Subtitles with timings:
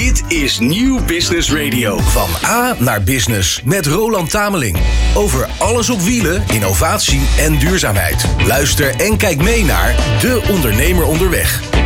[0.00, 1.98] Dit is Nieuw Business Radio.
[1.98, 4.78] Van A naar Business met Roland Tameling.
[5.16, 8.26] Over alles op wielen, innovatie en duurzaamheid.
[8.46, 11.83] Luister en kijk mee naar De Ondernemer Onderweg.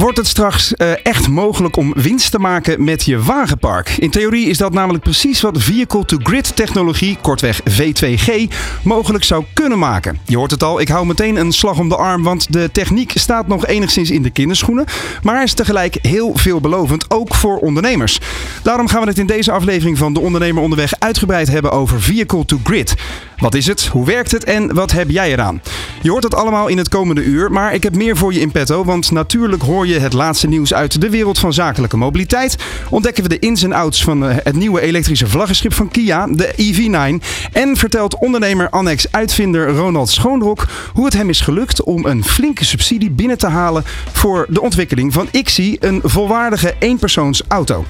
[0.00, 3.88] Wordt het straks uh, echt mogelijk om winst te maken met je wagenpark?
[3.88, 10.18] In theorie is dat namelijk precies wat Vehicle-to-Grid technologie, kortweg V2G, mogelijk zou kunnen maken.
[10.24, 13.12] Je hoort het al, ik hou meteen een slag om de arm, want de techniek
[13.14, 14.86] staat nog enigszins in de kinderschoenen,
[15.22, 18.20] maar is tegelijk heel veelbelovend, ook voor ondernemers.
[18.62, 22.94] Daarom gaan we het in deze aflevering van De Ondernemer Onderweg uitgebreid hebben over Vehicle-to-Grid.
[23.38, 23.86] Wat is het?
[23.86, 24.44] Hoe werkt het?
[24.44, 25.62] En wat heb jij eraan?
[26.02, 28.50] Je hoort het allemaal in het komende uur, maar ik heb meer voor je in
[28.50, 32.56] petto, want natuurlijk hoor je het laatste nieuws uit de wereld van zakelijke mobiliteit.
[32.90, 36.54] Ontdekken we de ins en outs van eh, het nieuwe elektrische vlaggenschip van Kia, de
[36.56, 37.26] EV9.
[37.52, 42.64] En vertelt ondernemer Annex uitvinder Ronald Schoonrok hoe het hem is gelukt om een flinke
[42.64, 47.84] subsidie binnen te halen voor de ontwikkeling van IXI, een volwaardige eenpersoonsauto.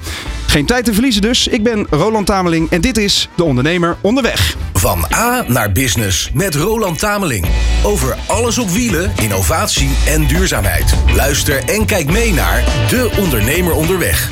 [0.47, 1.47] Geen tijd te verliezen dus.
[1.47, 4.55] Ik ben Roland Tameling en dit is De Ondernemer Onderweg.
[4.73, 7.45] Van A naar Business met Roland Tameling.
[7.83, 10.95] Over alles op wielen, innovatie en duurzaamheid.
[11.15, 14.31] Luister en kijk mee naar De Ondernemer Onderweg.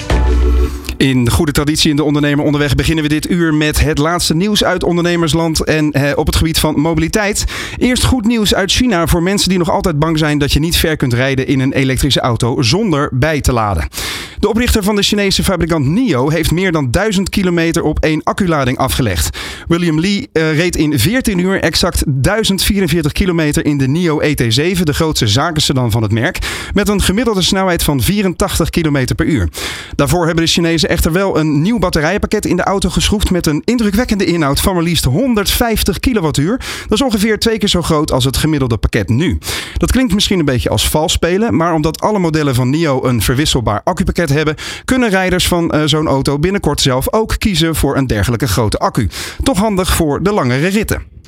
[0.98, 4.36] In de goede traditie in de ondernemer onderweg beginnen we dit uur met het laatste
[4.36, 7.46] nieuws uit ondernemersland en eh, op het gebied van mobiliteit.
[7.78, 10.78] Eerst goed nieuws uit China voor mensen die nog altijd bang zijn dat je niet
[10.78, 13.88] ver kunt rijden in een elektrische auto zonder bij te laden.
[14.40, 18.78] De oprichter van de Chinese fabrikant NIO heeft meer dan 1000 kilometer op één acculading
[18.78, 19.38] afgelegd.
[19.68, 24.94] William Lee uh, reed in 14 uur exact 1044 kilometer in de NIO ET7, de
[24.94, 26.40] grootste zakensedan van het merk,
[26.74, 29.50] met een gemiddelde snelheid van 84 kilometer per uur.
[29.96, 33.62] Daarvoor hebben de Chinezen echter wel een nieuw batterijpakket in de auto geschroefd met een
[33.66, 36.58] indrukwekkende inhoud van maar liefst 150 kilowattuur.
[36.58, 39.38] Dat is ongeveer twee keer zo groot als het gemiddelde pakket nu.
[39.78, 43.22] Dat klinkt misschien een beetje als vals spelen, maar omdat alle modellen van NIO een
[43.22, 48.08] verwisselbaar accupakket hebben, kunnen rijders van uh, zo'n auto binnenkort zelf ook kiezen voor een
[48.08, 49.10] dergelijke grote accu.
[49.44, 51.19] Toch handig voor de langere ritten.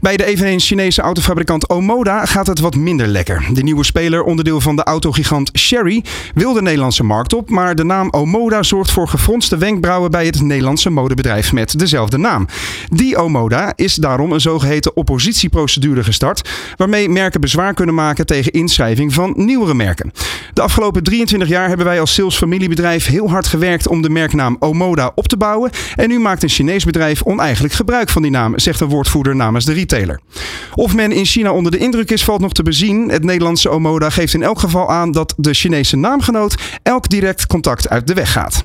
[0.00, 3.48] Bij de eveneens Chinese autofabrikant Omoda gaat het wat minder lekker.
[3.52, 6.04] De nieuwe speler, onderdeel van de autogigant Sherry,
[6.34, 10.40] wil de Nederlandse markt op, maar de naam Omoda zorgt voor gefronste wenkbrauwen bij het
[10.40, 12.46] Nederlandse modebedrijf met dezelfde naam.
[12.88, 19.14] Die Omoda is daarom een zogeheten oppositieprocedure gestart, waarmee merken bezwaar kunnen maken tegen inschrijving
[19.14, 20.12] van nieuwere merken.
[20.52, 25.12] De afgelopen 23 jaar hebben wij als salesfamiliebedrijf heel hard gewerkt om de merknaam Omoda
[25.14, 28.80] op te bouwen en nu maakt een Chinees bedrijf oneigenlijk gebruik van die naam, zegt
[28.80, 29.72] een woordvoerder namens de
[30.74, 33.08] Of men in China onder de indruk is, valt nog te bezien.
[33.08, 37.88] Het Nederlandse Omoda geeft in elk geval aan dat de Chinese naamgenoot elk direct contact
[37.88, 38.64] uit de weg gaat.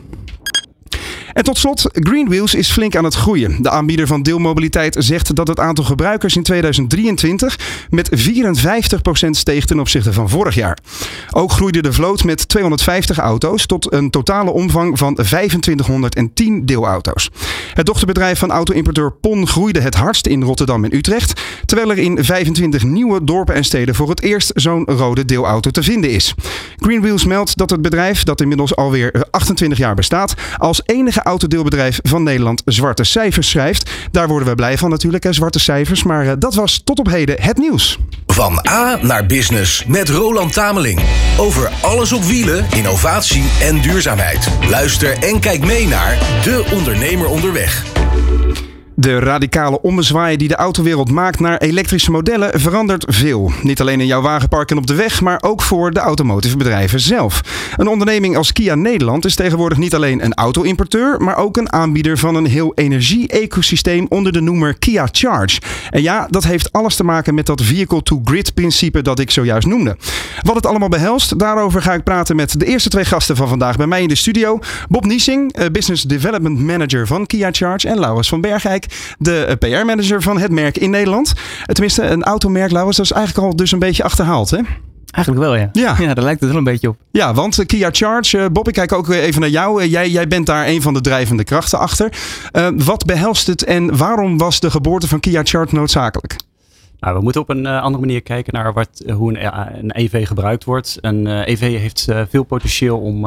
[1.35, 3.61] En tot slot, Greenwheels is flink aan het groeien.
[3.61, 7.59] De aanbieder van deelmobiliteit zegt dat het aantal gebruikers in 2023
[7.89, 10.77] met 54% steeg ten opzichte van vorig jaar.
[11.29, 17.29] Ook groeide de vloot met 250 auto's tot een totale omvang van 2510 deelauto's.
[17.73, 22.23] Het dochterbedrijf van auto-importeur PON groeide het hardst in Rotterdam en Utrecht, terwijl er in
[22.23, 26.33] 25 nieuwe dorpen en steden voor het eerst zo'n rode deelauto te vinden is.
[26.75, 32.23] Greenwheels meldt dat het bedrijf, dat inmiddels alweer 28 jaar bestaat, als enige autodeelbedrijf van
[32.23, 33.91] Nederland zwarte cijfers schrijft.
[34.11, 36.03] Daar worden we blij van natuurlijk, hè, zwarte cijfers.
[36.03, 37.99] Maar uh, dat was tot op heden het nieuws.
[38.27, 40.99] Van A naar Business met Roland Tameling.
[41.37, 44.49] Over alles op wielen, innovatie en duurzaamheid.
[44.69, 47.83] Luister en kijk mee naar De Ondernemer Onderweg.
[48.97, 53.51] De radicale ommezwaai die de autowereld maakt naar elektrische modellen verandert veel.
[53.61, 56.99] Niet alleen in jouw wagenpark en op de weg, maar ook voor de automotive bedrijven
[56.99, 57.41] zelf.
[57.77, 62.17] Een onderneming als Kia Nederland is tegenwoordig niet alleen een auto-importeur, maar ook een aanbieder
[62.17, 65.61] van een heel energie-ecosysteem onder de noemer Kia Charge.
[65.89, 69.97] En ja, dat heeft alles te maken met dat vehicle-to-grid principe dat ik zojuist noemde.
[70.41, 73.77] Wat het allemaal behelst, daarover ga ik praten met de eerste twee gasten van vandaag
[73.77, 74.59] bij mij in de studio.
[74.89, 78.84] Bob Niesing, eh, Business Development Manager van Kia Charge en Laurens van Bergijk
[79.17, 81.33] de eh, PR-manager van het merk in Nederland.
[81.65, 84.59] Tenminste, een automerk, Lauwers, dat is eigenlijk al dus een beetje achterhaald, hè?
[85.15, 85.69] Eigenlijk wel, ja.
[85.73, 85.95] Ja.
[85.99, 86.97] ja, daar lijkt het wel een beetje op.
[87.11, 89.83] Ja, want uh, Kia Charge, uh, Bob, ik kijk ook even naar jou.
[89.83, 92.11] Uh, jij, jij bent daar een van de drijvende krachten achter.
[92.75, 96.35] wat behelst het en waarom was de geboorte van Kia Charge noodzakelijk?
[96.99, 100.63] Nou, we moeten op een andere manier kijken naar wat, hoe een, een EV gebruikt
[100.63, 100.97] wordt.
[101.01, 103.19] Een EV heeft veel potentieel om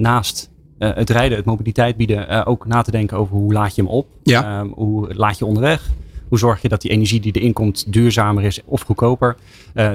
[0.00, 0.50] naast
[0.88, 3.90] het rijden, het mobiliteit bieden, uh, ook na te denken over hoe laad je hem
[3.90, 4.06] op.
[4.22, 4.60] Ja.
[4.60, 5.90] Um, hoe laat je onderweg.
[6.32, 9.36] Hoe zorg je dat die energie die erin komt duurzamer is of goedkoper.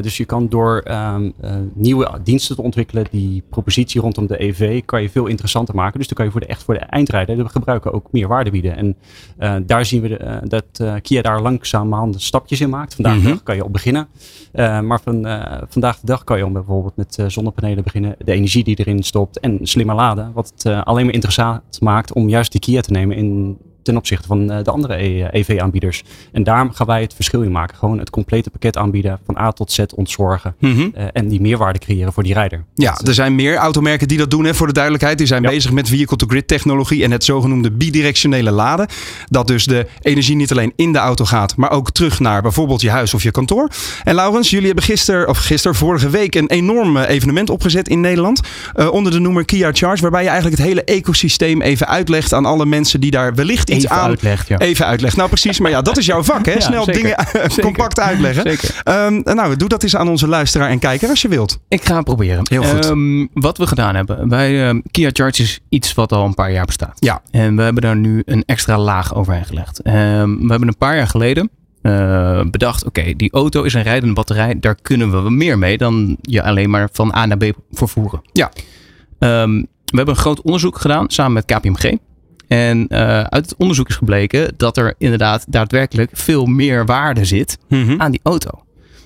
[0.01, 1.31] dus je kan door ehm,
[1.73, 5.97] nieuwe diensten te ontwikkelen, die propositie rondom de EV, kan je veel interessanter maken.
[5.97, 8.51] Dus dan kan je voor de, echt voor de eindrijder, de gebruiker ook meer waarde
[8.51, 8.75] bieden.
[8.75, 8.95] En
[9.65, 12.95] daar zien we dat Kia daar langzaamaan stapjes in maakt.
[12.95, 14.07] Vandaag mm kan je op beginnen.
[14.53, 15.27] maar van,
[15.67, 19.59] vandaag de dag kan je bijvoorbeeld met zonnepanelen beginnen, de energie die erin stopt en
[19.61, 20.31] slimmer laden.
[20.33, 23.57] Wat het alleen maar interessant maakt om juist die Kia te nemen in
[23.87, 24.95] ten opzichte van eh, de andere
[25.31, 25.99] EV-aanbieders.
[25.99, 27.77] E en daar gaan wij het verschil in maken.
[27.77, 30.55] Gewoon het complete pakket aanbieden, van A tot Z ontzorgen.
[30.59, 30.89] Mhm.
[30.93, 32.63] Eh, en die meerwaarde creëren voor die rijder.
[32.75, 35.17] Ja, er zijn meer automerken die dat doen, hè, voor de duidelijkheid.
[35.17, 38.87] Die zijn bezig met vehicle-to-grid technologie en het zogenoemde bidirectionele laden.
[39.25, 42.81] Dat dus de energie niet alleen in de auto gaat, maar ook terug naar bijvoorbeeld
[42.81, 43.69] je huis of je kantoor.
[44.03, 47.99] En Laurens, jullie hebben gisteren, of gisteren, vorige week, een enorm eh, evenement opgezet in
[47.99, 48.41] Nederland.
[48.91, 52.65] onder de noemer Kia Charge, waarbij je eigenlijk het hele ecosysteem even uitlegt aan alle
[52.65, 54.09] mensen die daar wellicht even aan.
[54.09, 54.57] Uitlegt, ja.
[54.57, 55.19] Even uitleggen.
[55.19, 55.59] Nou, precies.
[55.59, 56.61] Maar ja, dat is jouw vak, hè?
[56.67, 57.15] Snel dingen
[57.61, 58.57] compact uitleggen.
[58.57, 58.81] Zeker.
[59.05, 61.59] Um, nou, doe dat eens aan onze luisteraar en kijker als je wilt.
[61.67, 62.47] Ik ga het proberen.
[62.49, 62.85] Heel goed.
[62.85, 64.29] Um, wat we gedaan hebben.
[64.29, 66.97] Bij um, Kia Charge is iets wat al een paar jaar bestaat.
[66.99, 67.21] Ja.
[67.31, 69.79] En we hebben daar nu een extra laag overheen gelegd.
[69.83, 69.89] we
[70.47, 71.49] hebben een paar jaar geleden
[71.87, 74.59] uh, bedacht, oké, die auto is een rijdende batterij.
[74.59, 78.21] Daar kunnen we meer mee dan je alleen maar van A naar B vervoeren.
[78.31, 78.51] Ja.
[79.19, 81.97] Um, we hebben een groot onderzoek gedaan samen met KPMG.
[82.47, 87.57] En uh, uit het onderzoek is gebleken dat er inderdaad daadwerkelijk veel meer waarde zit
[87.69, 88.01] mhm.
[88.01, 88.49] aan die auto.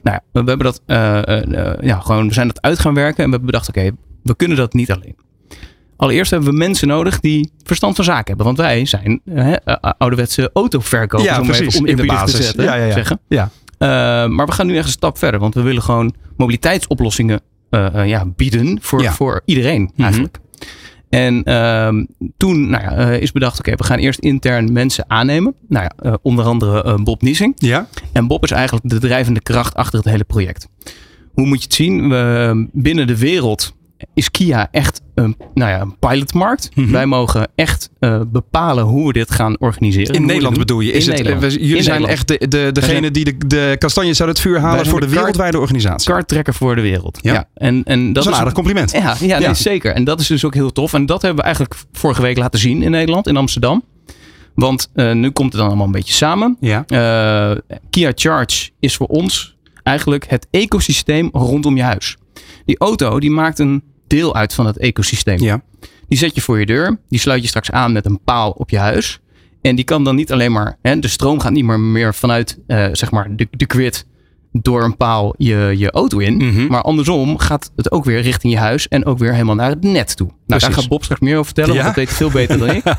[0.03, 3.17] Nou ja, we, hebben dat, uh, uh, ja, gewoon, we zijn dat uit gaan werken
[3.17, 3.91] en we hebben bedacht, oké,
[4.23, 5.15] we kunnen dat niet alleen.
[5.95, 8.45] Allereerst hebben we mensen nodig die verstand van zaken hebben.
[8.45, 9.21] Want wij zijn
[9.97, 12.63] ouderwetse autoverkopers, ja, om precies, even om in de basis te zetten.
[12.63, 12.94] Ja, ja, ja.
[12.94, 13.19] Zeggen.
[13.27, 13.49] ja.
[14.27, 15.39] maar we gaan nu echt een stap verder.
[15.39, 17.41] Want we willen gewoon mobiliteitsoplossingen
[18.05, 20.03] ja, bieden voor, voor iedereen mhm.
[20.03, 20.39] eigenlijk.
[21.11, 22.03] En uh,
[22.37, 25.53] toen nou ja, uh, is bedacht, oké, we gaan eerst intern mensen aannemen.
[25.67, 27.53] Nou ja, uh, onder andere uh, Bob Niesing.
[27.57, 27.87] Ja.
[28.11, 30.67] En Bob is eigenlijk de drijvende kracht achter het hele project.
[31.33, 32.09] Hoe moet je het zien?
[32.09, 33.73] We, binnen de wereld
[34.13, 36.69] is Kia echt een, nou ja, een pilotmarkt.
[36.75, 36.92] Mhm.
[36.92, 40.15] Wij mogen echt uh, bepalen hoe we dit gaan organiseren.
[40.15, 40.92] In Nederland bedoel je?
[40.92, 44.39] Is het, we, jullie zijn echt de, de, degene die de, de kastanjes uit het
[44.39, 46.12] vuur halen voor de, de wereldwijde organisatie.
[46.12, 47.19] Karttrekker voor de wereld.
[47.21, 47.33] Ja.
[47.33, 47.48] ja.
[47.53, 48.92] En, en dat, is een aardig compliment.
[48.92, 49.94] Ja, ja, nee, zeker.
[49.94, 50.94] En dat is dus ook heel tof.
[50.94, 53.83] En dat hebben we eigenlijk vorige week laten zien in Nederland, in Amsterdam.
[54.56, 56.57] Want uh, nu komt het dan allemaal een beetje samen.
[56.59, 56.86] Ja.
[56.88, 62.18] Uh, Kia Charge is voor ons eigenlijk het ecosysteem rondom je huis.
[62.65, 65.39] Die auto die maakt een deel uit van het ecosysteem.
[65.39, 65.61] Ja.
[66.07, 66.99] Die zet je voor je deur.
[67.09, 69.19] Die sluit je straks aan met een paal op je huis.
[69.61, 72.59] En die kan dan niet alleen maar, hè, de stroom gaat niet meer, meer vanuit
[72.67, 74.05] uh, zeg maar de, de grid
[74.51, 76.35] door een paal je, je auto in.
[76.35, 76.67] Mhm.
[76.67, 79.83] Maar andersom gaat het ook weer richting je huis en ook weer helemaal naar het
[79.83, 80.27] net toe.
[80.27, 82.83] Nou, daar gaat Bob straks meer over vertellen, want dat weet veel beter dan ik.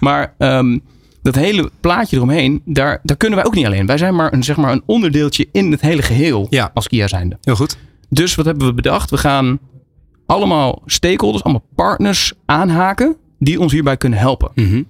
[0.00, 0.82] Maar um,
[1.22, 3.86] dat hele plaatje eromheen, daar, daar kunnen wij ook niet alleen.
[3.86, 6.70] Wij zijn maar een, zeg maar een onderdeeltje in het hele geheel ja.
[6.74, 7.38] als Kia zijnde.
[7.40, 7.76] Heel goed.
[8.08, 9.10] Dus wat hebben we bedacht?
[9.10, 9.58] We gaan
[10.26, 14.50] allemaal stakeholders, allemaal partners aanhaken die ons hierbij kunnen helpen.
[14.54, 14.82] Mhm.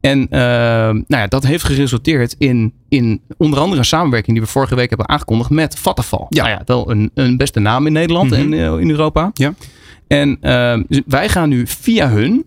[0.00, 4.50] En uh, nou ja, dat heeft geresulteerd in, in onder andere een samenwerking die we
[4.50, 6.26] vorige week hebben aangekondigd met Vattenfall.
[6.28, 6.42] Ja.
[6.42, 9.30] Nou ja, wel een, een beste naam in Nederland en uh, in Europa.
[9.32, 9.54] Ja.
[10.06, 12.44] En uh, wij gaan nu via hun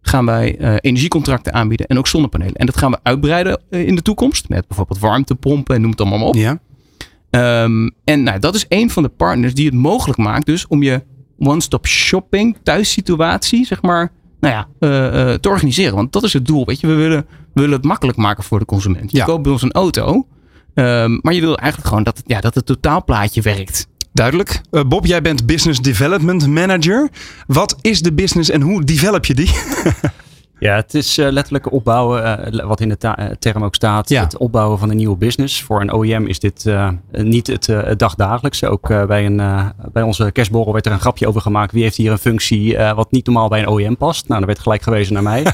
[0.00, 2.54] gaan wij uh, energiecontracten aanbieden en ook zonnepanelen.
[2.54, 6.28] En dat gaan we uitbreiden in de toekomst met bijvoorbeeld warmtepompen en noem het allemaal
[6.28, 6.34] op.
[6.34, 6.58] Ja.
[7.62, 10.82] Um, en nou, dat is een van de partners die het mogelijk maakt dus om
[10.82, 11.02] je
[11.38, 15.94] one-stop shopping thuissituatie, zeg maar, nou ja, uh, uh, te organiseren.
[15.94, 16.86] Want dat is het doel, weet je.
[16.86, 19.10] We willen, we willen het makkelijk maken voor de consument.
[19.10, 19.24] Je ja.
[19.24, 20.26] koopt bij ons een auto,
[20.74, 23.86] um, maar je wil eigenlijk gewoon dat het, ja, dat het totaalplaatje werkt.
[24.12, 24.60] Duidelijk.
[24.70, 27.10] Uh, Bob, jij bent Business Development Manager.
[27.46, 29.50] Wat is de business en hoe develop je die?
[30.58, 34.08] Ja, het is uh, letterlijk opbouwen, uh, wat in de uh, term ook staat.
[34.08, 34.22] Ja.
[34.22, 35.62] Het opbouwen van een nieuwe business.
[35.62, 36.70] Voor een OEM is dit
[37.10, 38.68] niet het, het dagdagelijkse.
[38.68, 41.72] Ook bij, een, bij onze kerstborrel werd er een grapje over gemaakt.
[41.72, 44.28] Wie heeft hier een functie wat niet normaal bij een OEM past?
[44.28, 45.46] Nou, dan werd gelijk gewezen naar mij.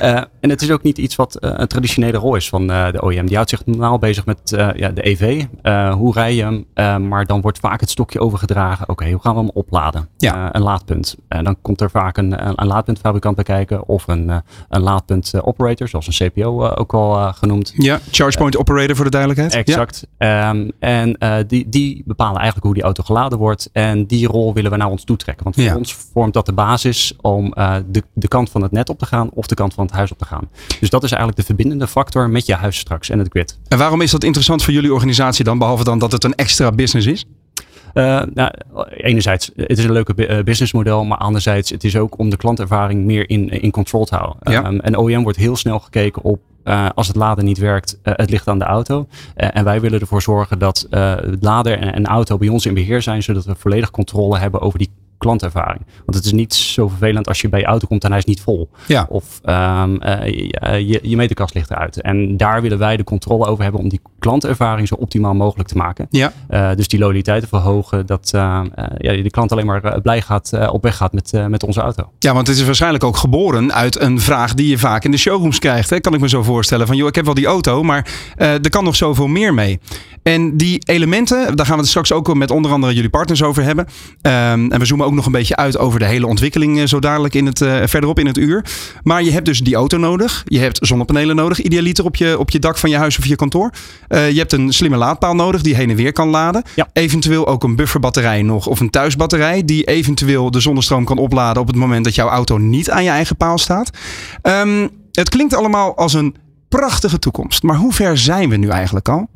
[0.40, 3.26] en het is ook niet iets wat een traditionele rol is van de OEM.
[3.26, 4.40] Die houdt zich normaal bezig met
[4.74, 5.44] ja, de EV.
[5.92, 6.42] hoe rij je
[6.74, 7.08] hem?
[7.08, 8.88] maar dan wordt vaak het stokje overgedragen.
[8.88, 10.08] Oké, hoe gaan we hem opladen?
[10.16, 10.54] Ja.
[10.54, 11.16] een laadpunt.
[11.28, 15.88] dan komt er vaak een, een, een laadpuntfabrikant bekijken of een een, een laadpunt operator,
[15.88, 17.72] zoals een CPO ook al genoemd.
[17.76, 19.54] Ja, charge point operator voor de duidelijkheid.
[19.54, 20.06] Exact.
[20.18, 20.50] Ja.
[20.50, 21.16] Um, en
[21.46, 23.68] die, die bepalen eigenlijk hoe die auto geladen wordt.
[23.72, 25.44] En die rol willen we naar ons toetrekken.
[25.44, 25.76] Want voor ja.
[25.76, 27.54] ons vormt dat de basis om
[27.86, 30.12] de, de kant van het net op te gaan of de kant van het huis
[30.12, 30.48] op te gaan.
[30.80, 33.58] Dus dat is eigenlijk de verbindende factor met je huis straks en het grid.
[33.68, 36.72] En waarom is dat interessant voor jullie organisatie dan, behalve dan dat het een extra
[36.72, 37.26] business is?
[37.96, 38.50] Uh, nou,
[38.88, 43.30] enerzijds, het is een leuke businessmodel, maar anderzijds, het is ook om de klantervaring meer
[43.30, 44.52] in, in control te houden.
[44.52, 44.66] Ja.
[44.66, 46.40] Um, en OEM wordt heel snel gekeken op
[46.94, 49.06] als het laden niet werkt, het ligt aan de auto.
[49.34, 53.02] en wij willen ervoor zorgen dat het lader en, en auto bij ons in beheer
[53.02, 55.86] zijn, zodat we volledig controle hebben over die klantervaring.
[56.04, 58.24] Want het is niet zo vervelend als je bij je auto komt en hij is
[58.24, 58.70] niet vol.
[58.86, 59.06] Ja.
[59.08, 62.00] Of um, je, je meterkast ligt eruit.
[62.00, 65.76] En daar willen wij de controle over hebben om die klantervaring zo optimaal mogelijk te
[65.76, 66.06] maken.
[66.10, 66.32] Ja.
[66.50, 68.06] Uh, dus die loyaliteit te verhogen.
[68.06, 68.60] Dat uh,
[68.98, 72.10] ja, de klant alleen maar blij gaat, op weg gaat met, met onze auto.
[72.18, 75.16] Ja, want het is waarschijnlijk ook geboren uit een vraag die je vaak in de
[75.16, 75.90] showrooms krijgt.
[75.90, 76.00] Hè?
[76.00, 76.86] Kan ik me zo voorstellen.
[76.86, 79.78] Van joh, ik heb wel die auto, maar er kan nog zoveel meer mee.
[80.22, 83.62] En die elementen, daar gaan we het straks ook met onder andere jullie partners over
[83.62, 83.86] hebben.
[84.22, 86.98] Um, en we zoomen ook nog een beetje uit over de hele ontwikkeling uh, zo
[86.98, 88.64] dadelijk in het, uh, verderop in het uur.
[89.02, 90.42] Maar je hebt dus die auto nodig.
[90.44, 93.36] Je hebt zonnepanelen nodig, idealiter op je, op je dak van je huis of je
[93.36, 93.70] kantoor.
[94.08, 96.62] Uh, je hebt een slimme laadpaal nodig die heen en weer kan laden.
[96.74, 96.88] Ja.
[96.92, 101.68] Eventueel ook een bufferbatterij nog of een thuisbatterij die eventueel de zonnestroom kan opladen op
[101.68, 103.90] het moment dat jouw auto niet aan je eigen paal staat.
[104.42, 106.34] Um, het klinkt allemaal als een
[106.68, 107.62] prachtige toekomst.
[107.62, 109.28] Maar hoe ver zijn we nu eigenlijk al?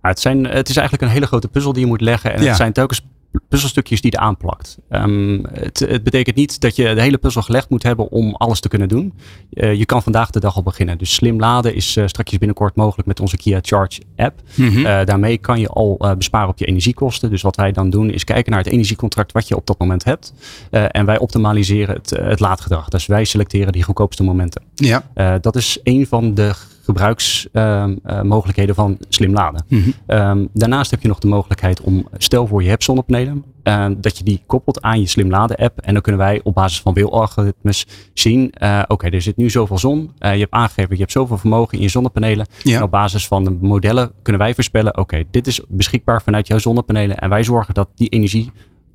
[0.00, 2.34] Het, zijn, het is eigenlijk een hele grote puzzel die je moet leggen.
[2.34, 2.48] En Ja.
[2.48, 3.00] het zijn telkens
[3.48, 4.78] puzzelstukjes die je aanplakt.
[4.90, 8.60] Um, het, het, betekent niet dat je de hele puzzel gelegd moet hebben om alles
[8.60, 9.12] te kunnen doen.
[9.50, 10.98] Uh, je kan vandaag de dag al beginnen.
[10.98, 14.40] Dus slim laden is uh, straks binnenkort mogelijk met onze Kia Charge app.
[14.54, 14.78] Mm -hmm.
[14.78, 17.30] uh, daarmee kan je al besparen op je energiekosten.
[17.30, 20.04] Dus wat wij dan doen is kijken naar het energiecontract wat je op dat moment
[20.04, 20.32] hebt.
[20.70, 22.88] en wij optimaliseren het, het laadgedrag.
[22.88, 24.62] Dus wij selecteren die goedkoopste momenten.
[24.74, 25.04] Ja.
[25.40, 29.64] dat is een van de gebruiksmogelijkheden van slim laden.
[29.68, 29.80] Mhm.
[29.80, 30.16] Mm -hmm.
[30.18, 34.18] um, daarnaast heb je nog de mogelijkheid om, stel voor je hebt zonnepanelen, uh, dat
[34.18, 35.80] je die koppelt aan je slim laden app.
[35.80, 39.50] En dan kunnen wij op basis van wilalgoritmes zien, uh, oké, okay, er zit nu
[39.50, 40.10] zoveel zon.
[40.18, 42.46] je hebt aangegeven, je hebt zoveel vermogen in je zonnepanelen.
[42.62, 42.76] Ja.
[42.76, 46.46] En op basis van de modellen kunnen wij voorspellen, oké, okay, dit is beschikbaar vanuit
[46.46, 47.18] jouw zonnepanelen.
[47.18, 48.52] En wij zorgen dat die energie
[48.90, 48.94] 100%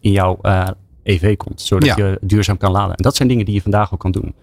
[0.00, 0.38] in jouw
[1.10, 1.96] EV komt, zodat Ja.
[1.96, 2.94] je duurzaam kan laden.
[2.96, 4.34] En dat zijn dingen die je vandaag ook kan doen.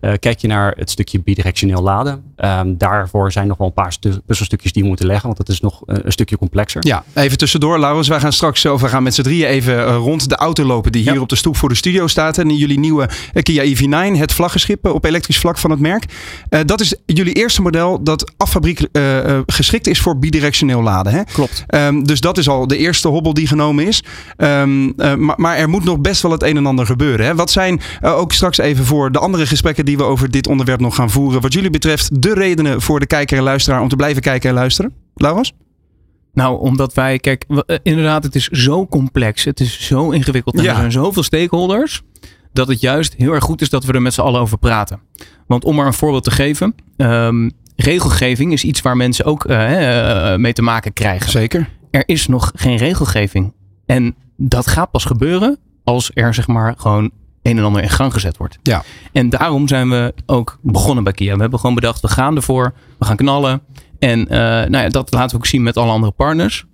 [0.00, 2.22] Uh, kijk je naar het stukje bidirectioneel laden.
[2.36, 5.48] Um, daarvoor zijn nog wel een paar stu- puzzelstukjes die je moeten leggen, want dat
[5.48, 6.86] is nog uh, een stukje complexer.
[6.86, 8.08] Ja, even tussendoor, Laurens.
[8.08, 10.92] Wij gaan straks, of we gaan met z'n drieën even uh, rond de auto lopen
[10.92, 11.20] die hier Ja.
[11.20, 12.38] op de stoep voor de studio staat.
[12.38, 16.04] En jullie nieuwe eh, Kia EV9, het vlaggenschip op elektrisch vlak van het merk.
[16.50, 21.12] Uh, dat is jullie eerste model dat affabriek uh, geschikt is voor bidirectioneel laden.
[21.12, 21.24] Hè?
[21.24, 21.64] Klopt.
[21.68, 24.02] Um, dus dat is al de eerste hobbel die genomen is.
[24.36, 27.26] Um, maar, maar, er moet nog best wel het een en ander gebeuren.
[27.26, 27.34] Hè?
[27.34, 30.94] Wat zijn ook straks even voor de andere gesprekken die we over dit onderwerp nog
[30.94, 31.40] gaan voeren.
[31.40, 34.54] Wat jullie betreft de redenen voor de kijker en luisteraar om te blijven kijken en
[34.54, 34.92] luisteren?
[35.14, 35.52] Laurens?
[36.32, 39.44] Nou, omdat wij, kijk, we, inderdaad, het is zo complex.
[39.44, 40.56] Het is zo ingewikkeld.
[40.56, 40.70] En Ja.
[40.70, 42.02] er zijn zoveel stakeholders.
[42.52, 45.00] Dat het juist heel erg goed is dat we er met z'n allen over praten.
[45.46, 46.74] Want om maar een voorbeeld te geven.
[46.96, 51.30] Um, regelgeving is iets waar mensen ook uh, mee te maken krijgen.
[51.30, 51.68] Zeker.
[51.90, 53.52] Er is nog geen regelgeving.
[53.86, 57.10] En dat gaat pas gebeuren als er zeg maar gewoon
[57.42, 58.58] een en ander in gang gezet wordt.
[58.62, 58.82] Ja.
[59.12, 61.34] En daarom zijn we ook begonnen bij Kia.
[61.34, 62.74] We hebben gewoon bedacht, we gaan ervoor.
[62.98, 63.62] We gaan knallen.
[63.98, 66.64] En uh, nou ja, dat laten we ook zien met alle andere partners.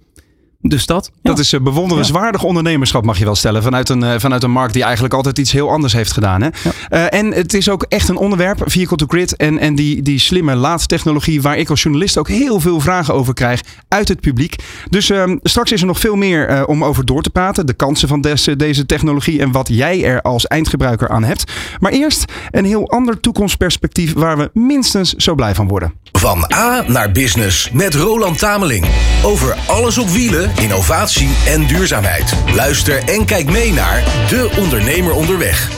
[0.63, 1.11] Dus dat.
[1.23, 3.63] Dat is uh, bewonderenswaardig ondernemerschap, mag je wel stellen.
[3.63, 6.43] Vanuit een, uh, vanuit een markt die eigenlijk altijd iets heel anders heeft gedaan.
[6.43, 6.49] Hè?
[6.63, 6.73] Ja.
[7.13, 9.37] Uh, en het is ook echt een onderwerp, vehicle to grid.
[9.37, 13.35] En, en die, die slimme laadtechnologie, waar ik als journalist ook heel veel vragen over
[13.35, 14.57] krijg uit het publiek.
[14.89, 17.67] Dus uh, straks is er nog veel meer uh, om over door te praten.
[17.67, 21.53] De kansen van des, deze technologie en wat jij er als eindgebruiker aan hebt.
[21.79, 25.93] Maar eerst een heel ander toekomstperspectief waar we minstens zo blij van worden.
[26.13, 28.87] Van A naar Business met Roland Tameling.
[29.23, 32.35] Over alles op wielen, innovatie en duurzaamheid.
[32.55, 35.69] Luister en kijk mee naar De Ondernemer Onderweg.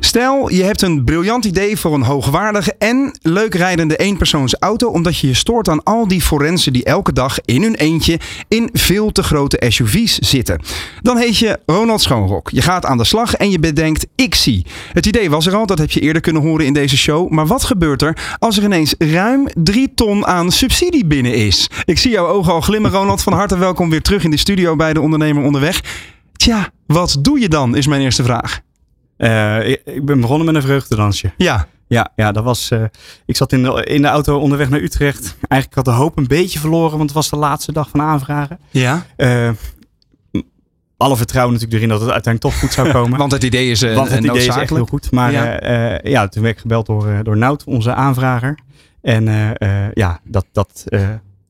[0.00, 5.26] Stel, je hebt een briljant idee voor een hoogwaardige en leuk rijdende eenpersoonsauto, omdat je
[5.26, 9.22] je stoort aan al die forensen die elke dag in hun eentje in veel te
[9.22, 10.60] grote SUV's zitten.
[11.02, 12.50] Dan heet je Ronald Schoonrok.
[12.50, 14.66] Je gaat aan de slag en je bedenkt, ik zie.
[14.92, 17.30] Het idee was er al, dat heb je eerder kunnen horen in deze show.
[17.30, 21.70] Maar wat gebeurt er als er ineens ruim 3 ton aan subsidie binnen is?
[21.84, 23.22] Ik zie jouw ogen al glimmen, Ronald.
[23.22, 25.80] Van harte welkom weer terug in de studio bij de Ondernemer Onderweg.
[26.36, 28.60] Tja, wat doe je dan, is mijn eerste vraag.
[29.18, 31.32] Uh, ik, ik, ben begonnen met een vreugdedansje.
[31.36, 31.66] Ja.
[31.86, 32.70] Ja, ja dat was.
[32.70, 32.84] Uh,
[33.26, 35.36] ik zat in de, in de auto onderweg naar Utrecht.
[35.48, 38.58] Eigenlijk had de hoop een beetje verloren, want het was de laatste dag van aanvragen.
[38.70, 39.06] Ja.
[39.16, 39.50] Uh,
[40.96, 43.18] alle vertrouwen natuurlijk erin dat het uiteindelijk toch goed zou komen.
[43.18, 45.10] want het idee is, want het idee is echt heel goed.
[45.10, 48.58] Maar ja, ja toen werd ik gebeld door, door Nout, onze aanvrager.
[49.02, 49.24] En
[49.92, 50.46] ja, dat.
[50.52, 50.84] dat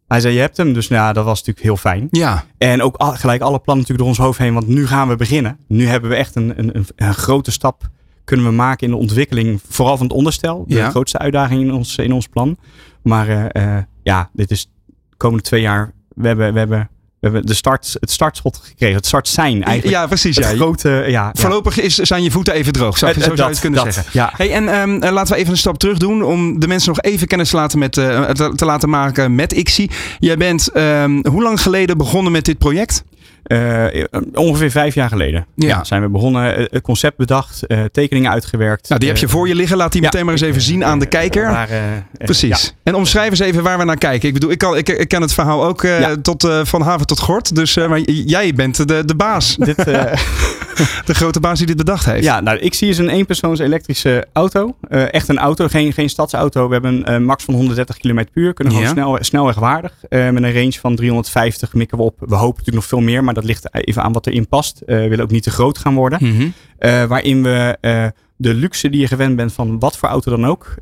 [0.08, 0.72] hij zei, je hebt hem.
[0.72, 2.08] Dus nou, dat was natuurlijk heel fijn.
[2.10, 2.44] Ja.
[2.58, 4.54] En ook al, gelijk alle plannen natuurlijk door ons hoofd heen.
[4.54, 5.58] Want nu gaan we beginnen.
[5.66, 7.88] Nu hebben we echt een, een, een, grote stap
[8.24, 9.60] kunnen we maken in de ontwikkeling.
[9.68, 10.64] Vooral van het onderstel.
[10.66, 10.90] De ja.
[10.90, 12.56] grootste uitdaging in ons, in ons plan.
[13.02, 15.92] Maar uh, uh, ja, dit is de komende twee jaar.
[16.14, 18.96] We hebben, we hebben we hebben de start, het startschot gekregen.
[18.96, 19.96] Het start zijn eigenlijk.
[19.96, 20.36] Ja, precies.
[20.36, 20.50] Het Ja.
[20.54, 22.98] grote, ja, Voorlopig is, zijn je voeten even droog.
[22.98, 24.12] Zou, Eh, zo zou je het kunnen dat, zeggen.
[24.14, 24.32] ja.
[24.36, 27.00] Hey, en ehm, eh, laten we even een stap terug doen om de mensen nog
[27.00, 29.90] even kennis te laten, met, eh, te, te laten maken met ICSI.
[30.18, 33.04] Jij bent ehm, hoe lang geleden begonnen met dit project?
[33.48, 35.68] Eh, ongeveer vijf jaar geleden Ja.
[35.68, 35.84] ja.
[35.84, 36.56] zijn we begonnen.
[36.56, 38.88] eh, Het concept bedacht, eh, tekeningen uitgewerkt.
[38.88, 39.76] Nou, die heb je voor je liggen.
[39.76, 40.06] Laat die ja.
[40.06, 41.50] meteen maar eens even zien aan de kijker.
[41.50, 41.68] waar,
[42.18, 42.62] Precies.
[42.62, 42.70] ja.
[42.82, 44.28] En omschrijf eens even waar we naar kijken.
[44.28, 45.86] Ik bedoel, ik, kan, ik, ik ken het verhaal ook
[46.22, 47.54] tot, van haven tot gort.
[47.54, 49.56] Dus, maar jij bent de, de baas.
[49.56, 49.76] Dit,
[51.04, 52.24] De grote baas die dit bedacht heeft.
[52.24, 54.76] ja, nou, ik zie is een eenpersoons elektrische auto.
[54.88, 56.66] Eh, echt een auto, geen, geen stadsauto.
[56.66, 58.54] We hebben een eh, max van 130 km per uur.
[58.54, 58.94] Kunnen gewoon Ja.
[58.94, 59.92] snel, snelwegwaardig.
[60.08, 62.14] Eh, met een range van 350 mikken we op.
[62.18, 64.82] We hopen natuurlijk nog veel meer, maar dat ligt even aan wat erin past.
[64.86, 66.54] We willen ook niet te groot gaan worden.
[66.78, 67.78] Eh, waarin we
[68.36, 70.74] de luxe die je gewend bent van wat voor auto dan ook,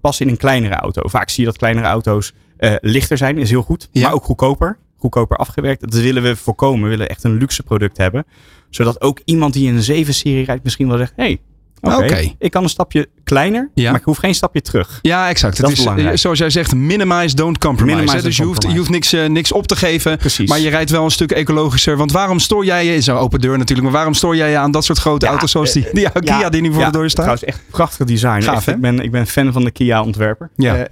[0.00, 1.08] passen in een kleinere auto.
[1.08, 2.32] Vaak zie je dat kleinere auto's
[2.80, 4.02] lichter zijn, is heel goed, Ja.
[4.02, 4.78] maar ook goedkoper.
[5.04, 5.80] Goedkoper afgewerkt.
[5.80, 6.82] Dat willen we voorkomen.
[6.82, 8.24] We willen echt een luxe product hebben.
[8.70, 11.40] Zodat ook iemand die een 7-serie rijdt misschien wel zegt, hey,
[11.86, 13.90] oké, ik kan een stapje kleiner, Ja.
[13.90, 14.98] maar ik hoef geen stapje terug.
[15.02, 15.60] Ja, exact.
[15.60, 17.96] Dat Het is eh, zoals jij zegt, minimize, don't compromise.
[17.96, 18.22] Minimize?
[18.24, 20.18] Dus je hoeft, je hoeft niks, eh, niks op te geven.
[20.18, 20.48] Precies.
[20.48, 21.96] Maar je rijdt wel een stuk ecologischer.
[21.96, 24.56] Want waarom stoor jij je, is een open deur natuurlijk, maar waarom stoor jij je
[24.56, 26.84] aan dat soort grote Ja, auto's zoals die, eh, die Kia ja, die nu voor
[26.84, 27.24] de deur staat?
[27.24, 28.40] Trouwens, echt prachtig design.
[28.42, 28.72] Gaaf, Echt, hè?
[28.72, 30.50] ik, ben, ik ben fan van de Kia ontwerper.
[30.56, 30.86] Ja.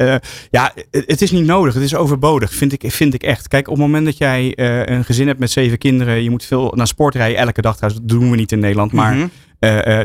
[0.51, 1.75] Ja, het, is niet nodig.
[1.75, 3.49] Het is overbodig, vind ik, vind ik echt.
[3.49, 4.53] Kijk, op het moment dat jij
[4.89, 8.03] een gezin hebt met zeven kinderen, je moet veel naar sport rijden, elke dag trouwens,
[8.07, 9.27] dat doen we niet in Nederland, maar Mhm.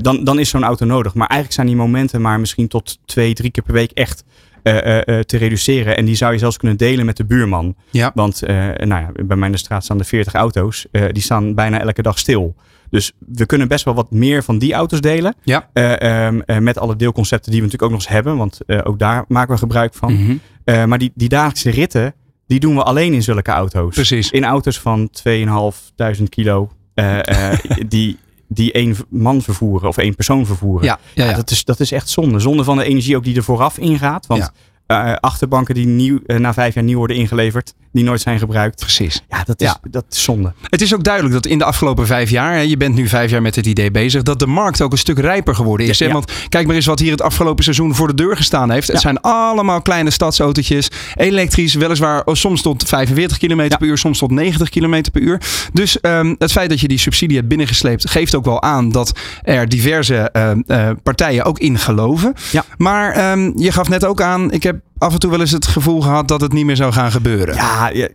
[0.02, 1.14] Dan, dan is zo'n auto nodig.
[1.14, 4.24] Maar eigenlijk zijn die momenten maar misschien tot twee, drie keer per week echt
[4.64, 5.98] eh, eh, eh, te reduceren.
[5.98, 7.76] En die zou je zelfs kunnen delen met de buurman.
[7.90, 8.12] Ja.
[8.14, 10.86] Want eh, nou ja, bij mij in de straat staan er 40 auto's.
[10.92, 12.56] Eh, die staan bijna elke dag stil.
[12.90, 15.36] Dus we kunnen best wel wat meer van die auto's delen.
[15.44, 15.70] Ja.
[15.74, 18.38] Eh, ehm, eh, met alle deelconcepten die we natuurlijk ook nog eens hebben.
[18.38, 20.14] Want eh, ook daar maken we gebruik van.
[20.14, 20.36] Mhm.
[20.64, 22.14] Eh, maar die, die dagelijkse ritten,
[22.48, 23.96] die doen we alleen in zulke auto's.
[23.96, 24.32] Precies.
[24.32, 26.70] In auto's van 2.500 kilo.
[26.94, 27.60] eh, eh,
[27.90, 30.86] die, die één man vervoeren of één persoon vervoeren.
[30.86, 31.30] Ja, ja, ja.
[31.30, 32.40] Ja, dat, is, dat is echt zonde.
[32.40, 34.26] Zonde van de energie ook die er vooraf ingaat.
[34.26, 34.52] Want
[34.86, 38.80] eh, achterbanken die nieuw, eh, na vijf jaar nieuw worden ingeleverd, die nooit zijn gebruikt.
[38.80, 39.24] precies.
[39.30, 39.78] Ja, dat is, Ja.
[39.90, 40.54] Dat is zonde.
[40.70, 43.32] Het is ook duidelijk dat in de afgelopen vijf jaar, hè, je bent nu vijf
[43.32, 45.98] jaar met het idee bezig, dat de markt ook een stuk rijper geworden is.
[45.98, 46.14] Ja, hè?
[46.14, 48.88] Want kijk maar eens wat hier het afgelopen seizoen voor de deur gestaan heeft.
[48.88, 54.18] Het zijn allemaal kleine stadsautootjes, elektrisch, weliswaar oh, soms tot 45 km per uur, soms
[54.18, 55.42] tot 90 km per uur.
[55.74, 59.20] Dus ehm, het feit dat je die subsidie hebt binnengesleept, geeft ook wel aan dat
[59.42, 62.34] er diverse ehm, eh, partijen ook in geloven.
[62.52, 62.64] Ja.
[62.78, 65.68] Maar ehm, je gaf net ook aan, ik heb af en toe wel eens het
[65.68, 67.56] gevoel gehad dat het niet meer zou gaan gebeuren.
[67.56, 68.08] Ja, ja,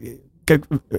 [0.45, 0.99] kijk, eh,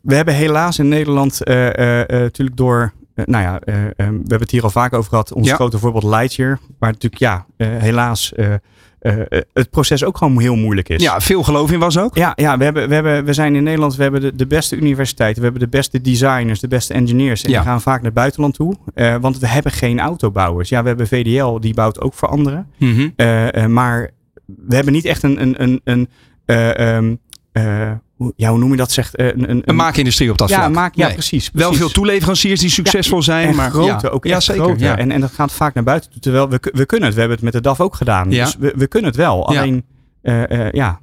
[0.00, 2.92] we hebben helaas in Nederland eh, eh, natuurlijk door...
[3.14, 5.32] nou ja, eh, eh, we hebben het hier al vaak over gehad.
[5.32, 5.54] Ons Ja.
[5.54, 6.58] grote voorbeeld Lightyear.
[6.78, 8.32] Waar natuurlijk, ja, helaas
[9.52, 11.02] het proces ook gewoon heel moeilijk is.
[11.02, 12.16] Ja, veel geloof in was ook.
[12.16, 14.76] Ja, ja we, hebben, we, hebben, we zijn in Nederland, we hebben de, de beste
[14.76, 17.42] universiteiten, we hebben de beste designers, de beste engineers.
[17.42, 17.56] En Ja.
[17.60, 18.74] die gaan vaak naar het buitenland toe,
[19.20, 20.68] want we hebben geen autobouwers.
[20.68, 22.66] Ja, we hebben VDL, die bouwt ook voor anderen.
[22.78, 23.72] Mhm.
[23.72, 24.10] Maar
[24.46, 26.08] we hebben niet echt een, een, een, een
[26.44, 27.14] eh, ehm,
[27.52, 28.92] eh, hoe- ja, hoe noem je dat?
[28.92, 30.72] Zegt, eh, een, een, Een maakindustrie op dat ja, vlak.
[30.72, 31.14] maak, ja, Nee.
[31.14, 34.08] precies, Wel veel toeleveranciers die succesvol zijn, En maar grote, ja.
[34.12, 34.62] ook ja, zeker.
[34.64, 34.84] grote.
[34.84, 34.96] Ja.
[34.98, 36.20] En, en dat gaat vaak naar buiten toe.
[36.20, 37.14] Terwijl we, we kunnen het.
[37.14, 38.28] We hebben het met de DAF ook gedaan.
[38.28, 39.46] Dus we, we kunnen het wel.
[39.48, 39.84] Alleen,
[40.72, 41.00] ja,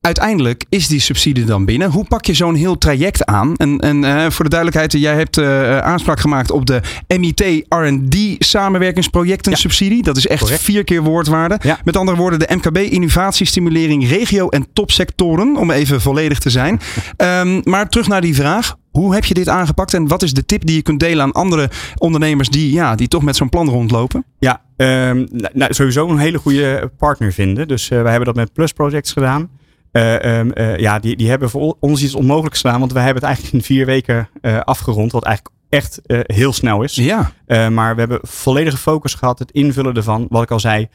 [0.00, 1.90] Uiteindelijk is die subsidie dan binnen.
[1.90, 3.56] Hoe pak je zo'n heel traject aan?
[3.56, 6.80] En, en eh, voor de duidelijkheid, jij hebt eh, aanspraak gemaakt op de
[7.18, 9.58] MIT R&D samenwerkingsprojecten Ja.
[9.58, 10.02] subsidie.
[10.02, 10.62] Dat is echt Correct.
[10.62, 11.58] vier keer woordwaarde.
[11.62, 11.78] Ja.
[11.84, 16.80] Met andere woorden, de MKB innovatiestimulering regio en topsectoren, om even volledig te zijn.
[17.16, 18.76] Ehm, maar terug naar die vraag.
[18.90, 21.32] Hoe heb je dit aangepakt en wat is de tip die je kunt delen aan
[21.32, 24.24] andere ondernemers die, ja, die toch met zo'n plan rondlopen?
[24.38, 27.68] Ja, ehm, nou, nou, sowieso een hele goede partner vinden.
[27.68, 29.48] Dus eh wij hebben dat met Plus Projects gedaan.
[29.92, 32.80] Eh, ehm, eh, ja, die, die hebben voor ons iets onmogelijks gedaan.
[32.80, 35.12] Want wij hebben het eigenlijk in vier weken eh, afgerond.
[35.12, 36.94] Wat eigenlijk echt heel snel is.
[36.94, 37.32] Ja,
[37.70, 39.38] maar we hebben volledige focus gehad.
[39.38, 40.26] Het invullen ervan.
[40.28, 40.88] Wat ik al zei.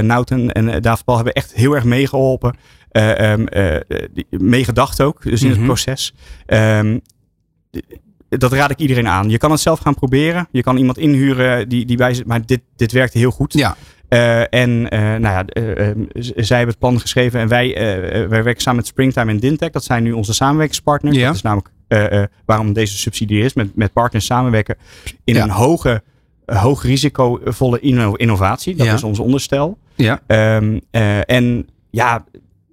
[0.00, 2.56] Nouten en David Paul hebben echt heel erg meegeholpen.
[2.90, 3.80] eh, ehm, eh,
[4.30, 5.22] meegedacht ook.
[5.22, 5.56] Dus in Mhm.
[5.56, 6.14] het proces.
[6.46, 6.98] Ehm,
[8.28, 9.30] dat raad ik iedereen aan.
[9.30, 10.48] Je kan het zelf gaan proberen.
[10.50, 12.26] Je kan iemand inhuren die, die zit.
[12.26, 13.52] Maar dit, dit werkte heel goed.
[13.52, 13.76] ja.
[14.08, 17.74] Eh, en eh, nou ja, eh, zij hebben het plan geschreven en wij,
[18.28, 19.70] wij werken samen met Springtime en Dintech.
[19.70, 21.16] Dat zijn nu onze samenwerkingspartners.
[21.16, 21.26] Ja.
[21.26, 21.68] Dat is namelijk
[22.44, 23.54] waarom deze subsidie is.
[23.54, 24.76] Met, met partners samenwerken
[25.24, 25.42] in Ja.
[25.42, 26.02] een hoge,
[26.46, 28.74] hoog risicovolle inno- innovatie.
[28.76, 28.94] Dat Ja.
[28.94, 29.78] is ons onderstel.
[29.94, 30.20] Ja.
[30.26, 32.24] Ehm, eh, en ja,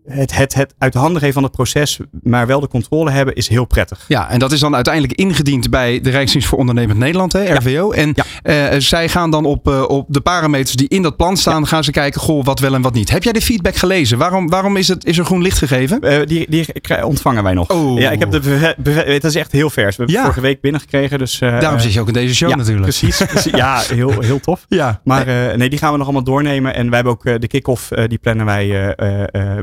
[0.06, 3.36] het, het, het uit de handen geven van het proces, maar wel de controle hebben,
[3.36, 4.06] is heel prettig.
[4.08, 7.92] Ja, en dat is dan uiteindelijk ingediend bij de Rijksdienst voor Ondernemend Nederland, hè, RVO.
[7.92, 8.14] En
[8.44, 8.74] ja.
[8.74, 11.68] uh, zij gaan dan op, uh, op de parameters die in dat plan staan, ja.
[11.68, 13.10] gaan ze kijken, goh, wat wel en wat niet.
[13.10, 14.18] Heb jij de feedback gelezen?
[14.18, 16.00] Waarom, waarom is, het, is er groen licht gegeven?
[16.02, 16.66] Uh, die, die
[17.04, 17.70] ontvangen wij nog.
[17.70, 18.00] Oh.
[18.00, 19.96] Ja, ik heb de, het is echt heel vers.
[19.96, 20.22] We hebben ja.
[20.22, 21.20] vorige week binnengekregen.
[21.20, 22.82] Dus, Daarom zit je ook in deze show natuurlijk.
[22.82, 23.52] Precies, precies.
[23.52, 24.66] Ja, heel, heel tof.
[24.74, 25.02] Ja.
[25.04, 25.26] Maar
[25.58, 26.76] nee, die gaan we nog allemaal doornemen.
[26.76, 28.96] En wij hebben ook de kick-off, die plannen wij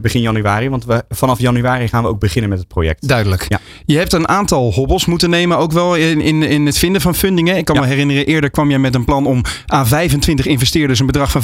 [0.01, 0.30] begin januari.
[0.71, 3.09] Want we vanaf januari gaan we ook beginnen met het project.
[3.09, 3.47] Duidelijk.
[3.49, 3.59] Ja.
[3.85, 7.15] Je hebt een aantal hobbels moeten nemen, ook wel in, in, in het vinden van
[7.15, 7.57] fundingen.
[7.57, 7.81] Ik kan Ja.
[7.81, 11.43] me herinneren, eerder kwam je met een plan om aan 25 investeerders een bedrag van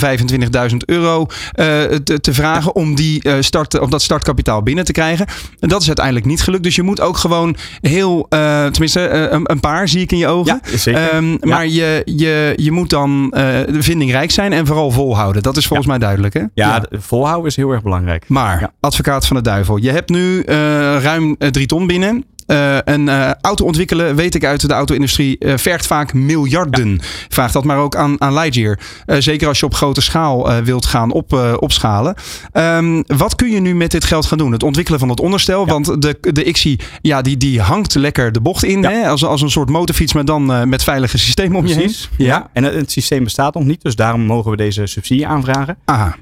[0.70, 4.92] 25.000 euro eh, te, te vragen om, die, eh, start, om dat startkapitaal binnen te
[4.92, 5.26] krijgen.
[5.60, 6.62] En dat is uiteindelijk niet gelukt.
[6.62, 10.26] Dus je moet ook gewoon heel, eh, tenminste een, een paar zie ik in je
[10.28, 10.60] ogen.
[10.70, 11.10] Ja, zeker.
[11.10, 11.36] Ehm.
[11.40, 13.34] Maar je, je, je moet dan
[13.78, 15.42] vindingrijk zijn en vooral volhouden.
[15.42, 16.42] Dat is volgens mij duidelijk hè?
[16.54, 18.24] Ja, de- volhouden is heel erg belangrijk.
[18.28, 18.72] Maar, Ja.
[18.86, 20.56] Advocaat van de duivel, je hebt nu eh,
[21.02, 22.24] ruim eh, drie ton binnen.
[22.46, 27.00] Eh, een eh, auto ontwikkelen, weet ik uit de auto-industrie, eh, vergt vaak miljarden.
[27.28, 28.78] Vraag dat maar ook aan, aan Lightyear.
[29.06, 32.14] Zeker als je op grote schaal wilt gaan op, opschalen.
[32.52, 34.52] Ehm, wat kun je nu met dit geld gaan doen?
[34.52, 35.66] Het ontwikkelen van het onderstel.
[35.66, 35.72] Ja.
[35.72, 38.82] Want de, de XI, ja, die, die hangt lekker de bocht in.
[38.82, 38.90] Ja.
[38.90, 39.08] Hè?
[39.08, 41.74] Als, als een soort motorfiets, maar dan met veilige systemen om je.
[41.74, 42.10] Precies.
[42.16, 42.50] Ja.
[42.52, 45.76] En het, het systeem bestaat nog niet, dus daarom mogen we deze subsidie aanvragen.
[45.84, 46.16] Aha.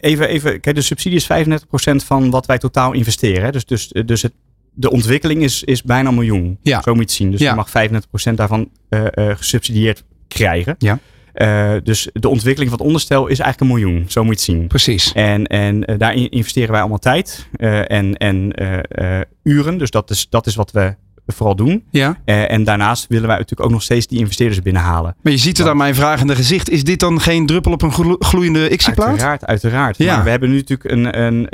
[0.00, 3.44] Even, even, kijk, de subsidie is 35% van wat wij totaal investeren.
[3.44, 3.50] Hè.
[3.50, 4.32] Dus, dus, dus het,
[4.74, 6.58] de ontwikkeling is, is bijna een miljoen.
[6.62, 6.82] Ja.
[6.82, 7.30] Zo moet je het zien.
[7.30, 7.50] Dus Ja.
[7.50, 10.74] je mag 35% daarvan eh, eh, gesubsidieerd krijgen.
[10.78, 10.98] Ja.
[11.32, 14.04] Eh, dus de ontwikkeling van het onderstel is eigenlijk een miljoen.
[14.08, 14.66] Zo moet je het zien.
[14.68, 15.12] Precies.
[15.12, 17.48] En, en daarin investeren wij allemaal tijd
[17.86, 18.52] en, en
[19.42, 19.78] uren.
[19.78, 20.94] Dus dat is, dat is wat we
[21.26, 21.84] vooral doen.
[21.90, 22.20] Ja.
[22.24, 25.16] En daarnaast willen wij natuurlijk ook nog steeds die investeerders binnenhalen.
[25.22, 26.70] Maar je ziet het aan mijn vragende gezicht.
[26.70, 29.08] Is dit dan geen druppel op een glo- gloeiende XI-plaat?
[29.08, 29.96] Uiteraard, uiteraard.
[29.98, 30.14] Ja.
[30.14, 31.48] Maar we hebben nu natuurlijk een, een,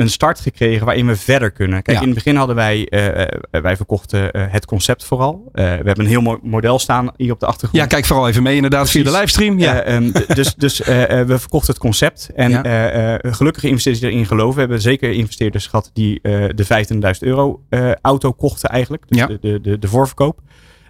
[0.00, 1.82] een start gekregen waarin we verder kunnen.
[1.82, 2.02] Kijk, Ja.
[2.02, 5.48] in het begin hadden wij, eh, wij verkochten eh, het concept vooral.
[5.52, 7.82] We hebben een heel mooi model staan hier op de achtergrond.
[7.82, 9.58] Ja, kijk vooral even mee inderdaad via de livestream.
[9.58, 9.80] Ja.
[9.82, 12.30] Eh, ehm, dus dus we verkochten het concept.
[12.34, 13.18] En Ja.
[13.22, 14.54] gelukkige investeerders erin geloven.
[14.54, 16.20] We hebben zeker investeerders gehad die
[16.54, 17.60] de 25.000 euro
[18.02, 19.02] auto kochten eigenlijk.
[19.08, 19.26] Dus Ja.
[19.26, 20.40] de, de, de, de voorverkoop.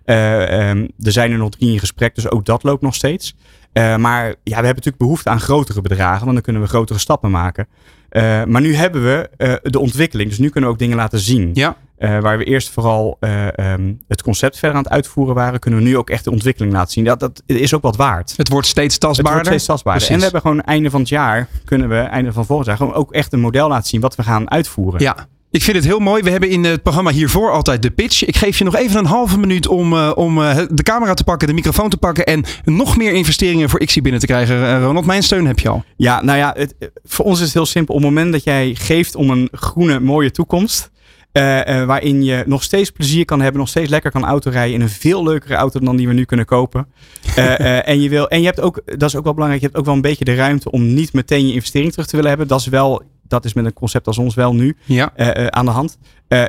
[0.04, 3.34] Eh, ehm, er zijn er nog drie in gesprek, dus ook dat loopt nog steeds.
[3.72, 6.98] Eh, maar ja, we hebben natuurlijk behoefte aan grotere bedragen, want dan kunnen we grotere
[6.98, 7.66] stappen maken.
[8.10, 11.18] Eh, maar nu hebben we eh, de ontwikkeling, dus nu kunnen we ook dingen laten
[11.18, 11.50] zien.
[11.54, 11.76] ja.
[12.20, 15.86] Waar we eerst vooral eh, ehm, het concept verder aan het uitvoeren waren, kunnen we
[15.86, 17.04] nu ook echt de ontwikkeling laten zien.
[17.04, 18.34] Dat, dat is ook wat waard.
[18.36, 19.32] Het wordt steeds Het tastbaarder.
[19.32, 20.06] wordt steeds tastbaarder.
[20.06, 20.24] Precies.
[20.24, 22.94] En we hebben gewoon einde van het jaar, kunnen we einde van volgend jaar, gewoon
[22.94, 25.00] ook echt een model laten zien wat we gaan uitvoeren.
[25.00, 25.26] Ja.
[25.52, 26.22] Ik vind het heel mooi.
[26.22, 28.24] We hebben in het programma hiervoor altijd de pitch.
[28.24, 31.24] Ik geef je nog even een halve minuut om, eh, om eh, de camera te
[31.24, 34.66] pakken, de microfoon te pakken en nog meer investeringen voor XI binnen te krijgen.
[34.66, 35.84] Eh, Ronald, mijn steun heb je al.
[35.96, 37.94] Ja, nou ja, het, voor ons is het heel simpel.
[37.94, 40.90] Op het moment dat jij geeft om een groene, mooie toekomst.
[41.32, 44.80] Eh, eh, waarin je nog steeds plezier kan hebben, nog steeds lekker kan autorijden in
[44.80, 46.86] een veel leukere auto dan die we nu kunnen kopen.
[47.36, 49.78] Eh, en je wil, en je hebt ook, dat is ook wel belangrijk, je hebt
[49.78, 52.48] ook wel een beetje de ruimte om niet meteen je investering terug te willen hebben.
[52.48, 55.12] Dat is wel, dat is met een concept als ons wel nu Ja.
[55.50, 55.98] aan de hand.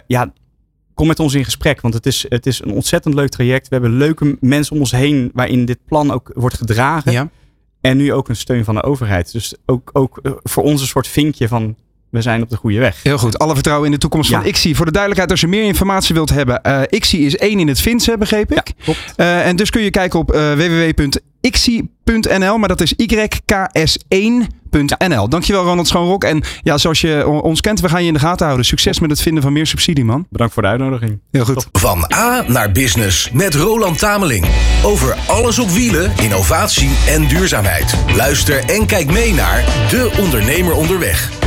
[0.08, 0.34] Ja,
[0.94, 3.67] kom met ons in gesprek, want het is, het is een ontzettend leuk traject.
[3.67, 7.12] We hebben leuke mensen om ons heen waarin dit plan ook wordt gedragen.
[7.12, 7.30] ja.
[7.82, 9.32] En nu ook een steun van de overheid.
[9.32, 11.76] Dus ook, ook voor ons een soort vinkje van
[12.12, 13.04] we zijn op de goede weg.
[13.04, 13.39] Heel goed.
[13.39, 14.76] Alle vertrouwen in de toekomst van XI.
[14.76, 16.62] Voor de duidelijkheid, als je meer informatie wilt hebben.
[16.67, 18.74] Uh, is één in het Fins, begreep ik.
[18.84, 20.54] Ja, eh, en dus kun je kijken op uh,
[22.19, 25.30] nl, maar dat is yks1.nl.
[25.30, 26.24] Dankjewel Ronald Schoonrok.
[26.24, 28.65] En ja, zoals je ons kent, we gaan je in de gaten houden.
[28.65, 30.26] Succes met het vinden van meer subsidie, man.
[30.30, 31.19] Bedankt voor de uitnodiging.
[31.32, 31.67] Heel goed.
[31.71, 34.45] Van A naar Business met Roland Tameling.
[34.84, 37.95] Over alles op wielen, innovatie en duurzaamheid.
[38.15, 41.39] Luister en kijk mee naar De Ondernemer Onderweg.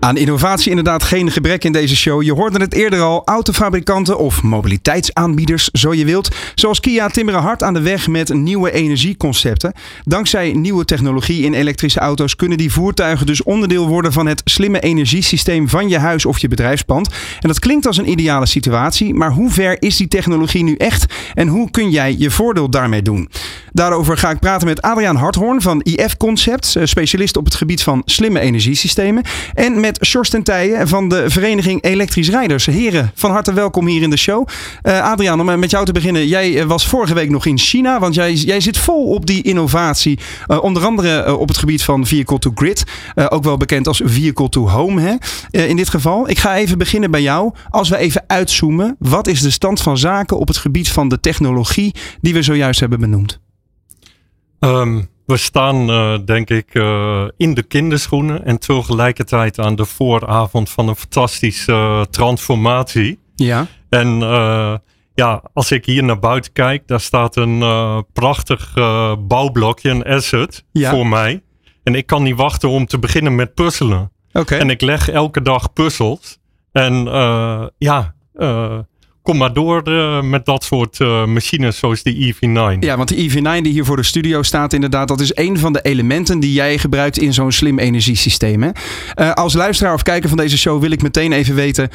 [0.00, 2.22] Aan innovatie inderdaad geen gebrek in deze show.
[2.22, 6.28] Je hoorde het eerder al, autofabrikanten of mobiliteitsaanbieders, zo je wilt.
[6.54, 9.72] Zoals Kia timmeren hard aan de weg met nieuwe energieconcepten.
[10.04, 14.80] Dankzij nieuwe technologie in elektrische auto's kunnen die voertuigen dus onderdeel worden van het slimme
[14.80, 17.08] energiesysteem van je huis of je bedrijfspand.
[17.40, 21.14] En dat klinkt als een ideale situatie, maar hoe ver is die technologie nu echt
[21.34, 23.28] en hoe kun jij je voordeel daarmee doen?
[23.72, 27.82] Daarover ga ik praten met Adriaan Harthoorn van IF Concepts, eh, specialist op het gebied
[27.82, 29.22] van slimme energiesystemen.
[29.54, 30.30] En met Sjors
[30.84, 32.66] van de Vereniging Elektrisch Rijders.
[32.66, 34.48] Heren, van harte welkom hier in de show.
[34.82, 36.26] Eh, Adriaan, om eh, met jou te beginnen.
[36.26, 39.59] Jij was vorige week nog in China, want jij, jij zit vol op die innovatie.
[39.68, 42.84] Eh, onder andere eh, op het gebied van vehicle to grid.
[43.14, 45.14] Eh, ook wel bekend als vehicle to home hè?
[45.66, 46.28] In dit geval.
[46.28, 47.52] Ik ga even beginnen bij jou.
[47.70, 51.20] Als we even uitzoomen, wat is de stand van zaken op het gebied van de
[51.20, 53.40] technologie die we zojuist hebben benoemd?
[54.58, 60.70] Ehm, we staan uh, denk ik uh, in de kinderschoenen en tegelijkertijd aan de vooravond
[60.70, 63.18] van een fantastische uh, transformatie.
[63.34, 63.66] Ja.
[63.88, 64.18] En
[65.20, 67.58] ja, als ik hier naar buiten kijk, daar staat een
[68.12, 68.72] prachtig
[69.18, 70.90] bouwblokje, een asset ja.
[70.90, 71.42] voor mij.
[71.82, 74.12] En ik kan niet wachten om te beginnen met puzzelen.
[74.32, 74.56] Oké.
[74.56, 76.38] En ik leg elke dag puzzels.
[76.72, 76.94] En
[77.78, 78.14] ja,
[79.22, 82.78] kom maar door uh, met dat soort uh, machines zoals de EV9.
[82.80, 85.72] Ja, want de EV9 die hier voor de studio staat inderdaad, dat is een van
[85.72, 88.62] de elementen die jij gebruikt in zo'n slim energiesysteem.
[88.62, 88.70] Hè?
[89.16, 91.88] Uh, als luisteraar of kijker van deze show wil ik meteen even weten,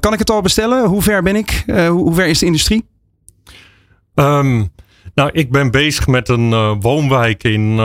[0.00, 0.86] kan ik het al bestellen?
[0.86, 1.64] Hoe ver ben ik?
[1.88, 2.84] hoe ver is de industrie?
[4.14, 4.72] Um,
[5.14, 7.78] nou, ik ben bezig met een woonwijk in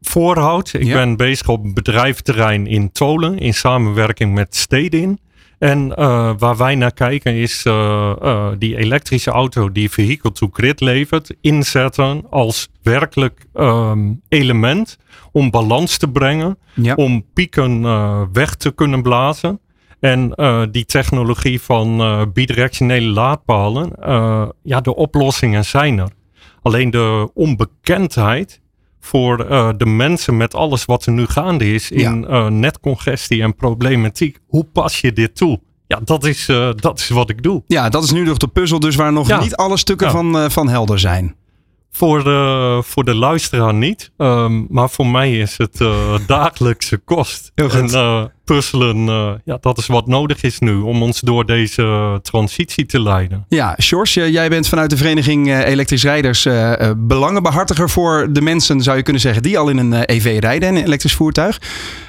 [0.00, 0.72] Voorhout.
[0.72, 0.94] Ik Ja.
[0.94, 5.18] ben bezig op een bedrijventerrein in Tolen in samenwerking met Stedin.
[5.60, 10.48] En uh, waar wij naar kijken is uh, uh, die elektrische auto die vehicle to
[10.52, 14.98] grid levert, inzetten als werkelijk um, element
[15.32, 16.94] om balans te brengen, Ja.
[16.94, 17.82] om pieken
[18.32, 19.60] weg te kunnen blazen.
[20.00, 20.34] En
[20.70, 22.00] die technologie van
[22.32, 23.92] bidirectionele laadpalen,
[24.62, 26.08] ja, de oplossingen zijn er.
[26.62, 28.60] Alleen de onbekendheid
[29.00, 33.54] voor uh, de mensen met alles wat er nu gaande is in uh, netcongestie en
[33.54, 34.38] problematiek.
[34.46, 35.60] Hoe pas je dit toe?
[35.86, 37.62] Ja, dat is, uh, dat is wat ik doe.
[37.66, 39.40] Ja, dat is nu nog de puzzel, dus waar nog Ja.
[39.40, 40.12] niet alle stukken Ja.
[40.12, 41.34] van, van helder zijn.
[41.90, 45.78] Voor de, voor de luisteraar niet, um, maar voor mij is het
[46.26, 47.52] dagelijkse kost.
[47.54, 47.92] Heel goed.
[47.94, 52.86] En puzzelen, uh, ja, dat is wat nodig is nu om ons door deze transitie
[52.86, 53.44] te leiden.
[53.48, 58.28] Ja, Sjors, eh, jij bent vanuit de vereniging eh, Elektrisch Rijders eh, eh, belangenbehartiger voor
[58.32, 60.84] de mensen, zou je kunnen zeggen, die al in een eh, EV rijden, en een
[60.84, 61.60] elektrisch voertuig.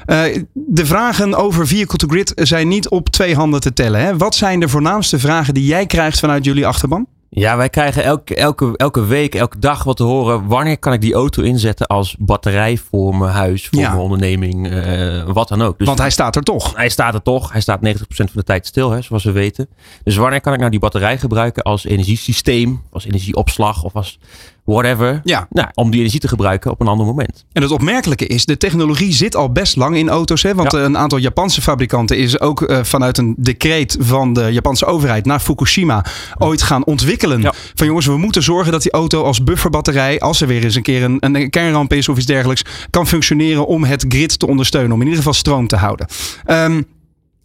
[0.06, 4.02] Eh, de vragen over vehicle to grid zijn niet op twee handen te tellen.
[4.02, 4.18] Hè?
[4.18, 7.08] Wat zijn de voornaamste vragen die jij krijgt vanuit jullie achterban?
[7.34, 10.48] Ja, wij krijgen elke, elke, elke week, elke dag wat te horen.
[10.48, 13.90] Wanneer kan ik die auto inzetten als batterij voor mijn huis, voor Ja.
[13.90, 15.78] mijn onderneming, eh, wat dan ook.
[15.78, 16.76] Dus Want hij staat er toch.
[16.76, 17.52] hij staat er toch.
[17.52, 19.68] Hij staat 90% van de tijd stil, hè, zoals we weten.
[20.04, 24.20] Dus wanneer kan ik nou die batterij gebruiken als energiesysteem, als energieopslag of als
[24.64, 25.22] whatever?
[25.24, 25.48] Ja.
[25.50, 27.46] Nou, om die energie te gebruiken op een ander moment.
[27.54, 30.44] En het opmerkelijke is, de technologie zit al best lang in auto's.
[30.44, 30.56] Hè?
[30.56, 30.80] Want Ja.
[30.80, 35.40] een aantal Japanse fabrikanten is ook eh, vanuit een decreet van de Japanse overheid naar
[35.40, 36.06] Fukushima
[36.38, 37.42] ooit gaan ontwikkelen.
[37.42, 37.54] Ja.
[37.76, 40.82] Van jongens, we moeten zorgen dat die auto als bufferbatterij, als er weer eens een
[40.82, 44.92] keer een, een kernramp is of iets dergelijks, kan functioneren om het grid te ondersteunen.
[44.92, 46.08] Om in ieder geval stroom te houden.
[46.46, 46.82] Ehm,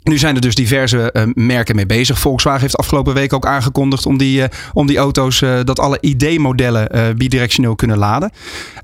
[0.08, 2.18] nu zijn er dus diverse eh, merken mee bezig.
[2.18, 5.98] Volkswagen heeft afgelopen week ook aangekondigd om die, eh, om die auto's, eh, dat alle
[6.00, 8.30] ID-modellen bidirectioneel kunnen laden.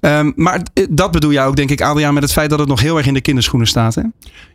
[0.01, 2.81] Ehm, maar dat bedoel jij ook, denk ik, Adriaan, met het feit dat het nog
[2.81, 3.95] heel erg in de kinderschoenen staat.
[3.95, 4.03] Hè?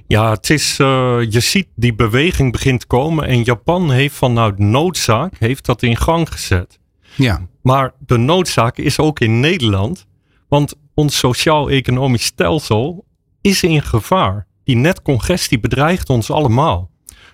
[0.07, 5.33] Ja, het is, je ziet die beweging begint te komen en Japan heeft vanuit noodzaak
[5.39, 6.79] heeft dat in gang gezet.
[7.15, 7.47] Ja.
[7.61, 10.05] Maar de noodzaak is ook in Nederland,
[10.47, 13.05] want ons sociaal-economisch stelsel
[13.41, 14.47] is in gevaar.
[14.67, 16.89] Die netcongestie bedreigt ons allemaal.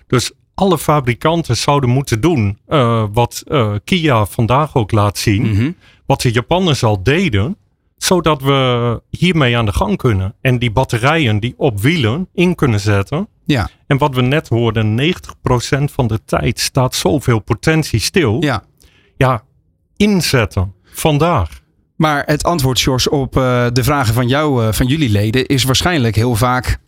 [0.06, 5.70] Dus alle fabrikanten zouden moeten doen uh, wat uh, Kia vandaag ook laat zien, Mhm.
[6.06, 7.56] wat de Japanners al deden,
[7.96, 10.34] zodat we hiermee aan de gang kunnen.
[10.40, 13.28] En die batterijen die op wielen in kunnen zetten.
[13.44, 13.68] Ja.
[13.86, 18.36] En wat we net hoorden, 90% van de tijd staat zoveel potentie stil.
[18.42, 18.62] ja.
[19.16, 19.42] Ja,
[19.96, 20.74] inzetten.
[20.84, 21.62] Vandaag.
[21.96, 25.64] Maar het antwoord, Sjors, op eh, de vragen van jou, eh, van jullie leden, is
[25.64, 26.78] waarschijnlijk heel vaak.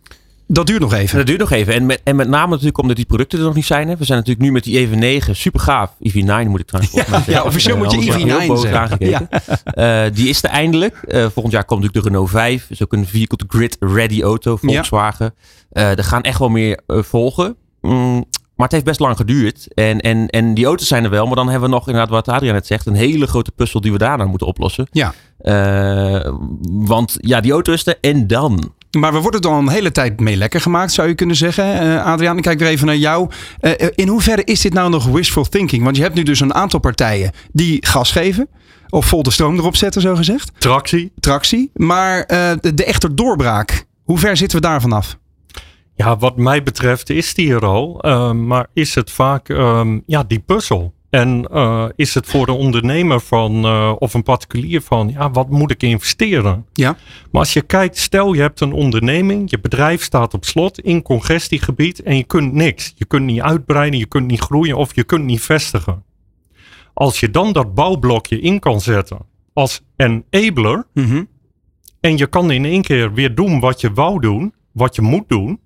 [0.47, 1.17] Dat duurt nog even.
[1.17, 1.73] Dat duurt nog even.
[1.73, 3.87] En met, en met name natuurlijk omdat die producten er nog niet zijn.
[3.87, 3.97] Hè.
[3.97, 5.93] We zijn natuurlijk nu met die EV9, super gaaf.
[5.93, 8.79] EV9 moet ik trouwens ja, officieel moet je anders wordt EV9 heel boos zeggen.
[8.79, 9.29] aangekeken.
[9.63, 10.95] Eh, die is er eindelijk.
[10.95, 12.69] Eh, volgend jaar komt natuurlijk de Renault 5.
[12.69, 15.33] is ook een vehicle to grid ready auto, Volkswagen.
[15.69, 17.55] Eh, er gaan echt wel meer volgen.
[17.81, 19.73] Mm, maar het heeft best lang geduurd.
[19.73, 21.25] En, en, en die auto's zijn er wel.
[21.25, 22.85] Maar dan hebben we nog inderdaad wat Adriaan net zegt.
[22.85, 24.87] Een hele grote puzzel die we daarna moeten oplossen.
[24.91, 25.13] Ja.
[26.61, 27.97] Want ja, die auto is er.
[28.01, 28.73] En dan?
[28.99, 31.79] Maar we worden er al een hele tijd mee lekker gemaakt, zou je kunnen zeggen.
[31.79, 33.29] Eh, Adriaan, ik kijk weer even naar jou.
[33.59, 35.83] Eh, in hoeverre is dit nou nog wishful thinking?
[35.83, 38.47] Want je hebt nu dus een aantal partijen die gas geven.
[38.89, 40.51] Of vol de stroom erop zetten, zo gezegd.
[40.57, 41.11] Tractie.
[41.19, 41.71] Tractie.
[41.73, 45.17] Maar eh, de, de echte doorbraak, hoe ver zitten we daarvan af?
[45.95, 48.05] Ja, wat mij betreft is die er al.
[48.05, 50.93] Uh, maar is het vaak um, ja, die puzzel?
[51.09, 55.49] En uh, is het voor de ondernemer van, uh, of een particulier van, ja, wat
[55.49, 56.65] moet ik investeren?
[56.73, 56.97] Ja.
[57.31, 61.01] Maar als je kijkt, stel je hebt een onderneming, je bedrijf staat op slot in
[61.01, 62.93] congestiegebied en je kunt niks.
[62.95, 66.03] Je kunt niet uitbreiden, je kunt niet groeien of je kunt niet vestigen.
[66.93, 71.27] Als je dan dat bouwblokje in kan zetten als enabler mm -hmm.
[71.99, 75.29] en je kan in één keer weer doen wat je wou doen, wat je moet
[75.29, 75.59] doen,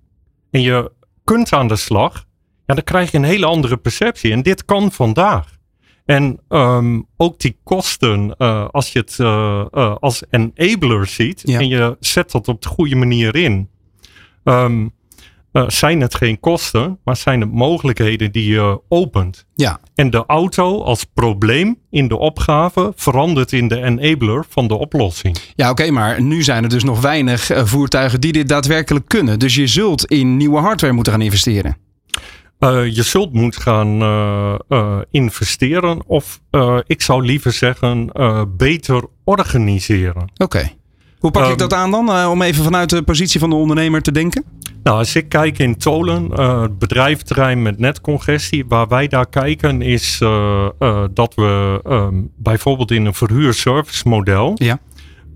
[0.50, 0.92] en je
[1.24, 2.26] kunt aan de slag,
[2.66, 4.32] ja, dan krijg je een hele andere perceptie.
[4.32, 5.60] En dit kan vandaag.
[6.04, 11.58] En ehm, ook die kosten, uh, als je het uh, uh, als enabler ziet Ja.
[11.58, 13.68] en je zet dat op de goede manier in,
[14.44, 14.86] ehm,
[15.52, 19.46] eh, zijn het geen kosten, maar zijn het mogelijkheden die je opent.
[19.54, 19.80] Ja.
[19.94, 25.36] En de auto als probleem in de opgave verandert in de enabler van de oplossing.
[25.54, 29.38] Ja, oké, maar nu zijn er dus nog weinig eh, voertuigen die dit daadwerkelijk kunnen.
[29.38, 31.76] Dus je zult in nieuwe hardware moeten gaan investeren.
[32.64, 36.40] Uh, je zult moeten gaan uh, uh, investeren of
[36.86, 38.10] ik zou liever zeggen
[38.56, 40.22] beter organiseren.
[40.22, 40.44] Oké.
[40.44, 40.76] Okay.
[41.18, 42.26] Hoe pak um, ik dat aan dan?
[42.28, 44.44] om even vanuit de positie van de ondernemer te denken?
[44.82, 50.18] Nou, als ik kijk in Tolen, het bedrijventerrein met netcongestie, waar wij daar kijken is
[51.14, 54.78] dat we um, bijvoorbeeld in een verhuurservice model ja.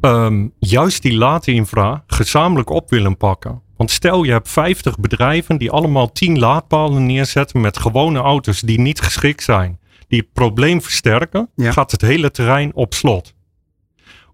[0.01, 3.65] um, juist die late infra gezamenlijk op willen pakken.
[3.77, 8.81] Want stel je hebt 50 bedrijven die allemaal 10 laadpalen neerzetten met gewone auto's die
[8.81, 9.79] niet geschikt zijn.
[10.09, 11.73] Die het probleem versterken, ja.
[11.73, 13.35] gaat het hele terrein op slot.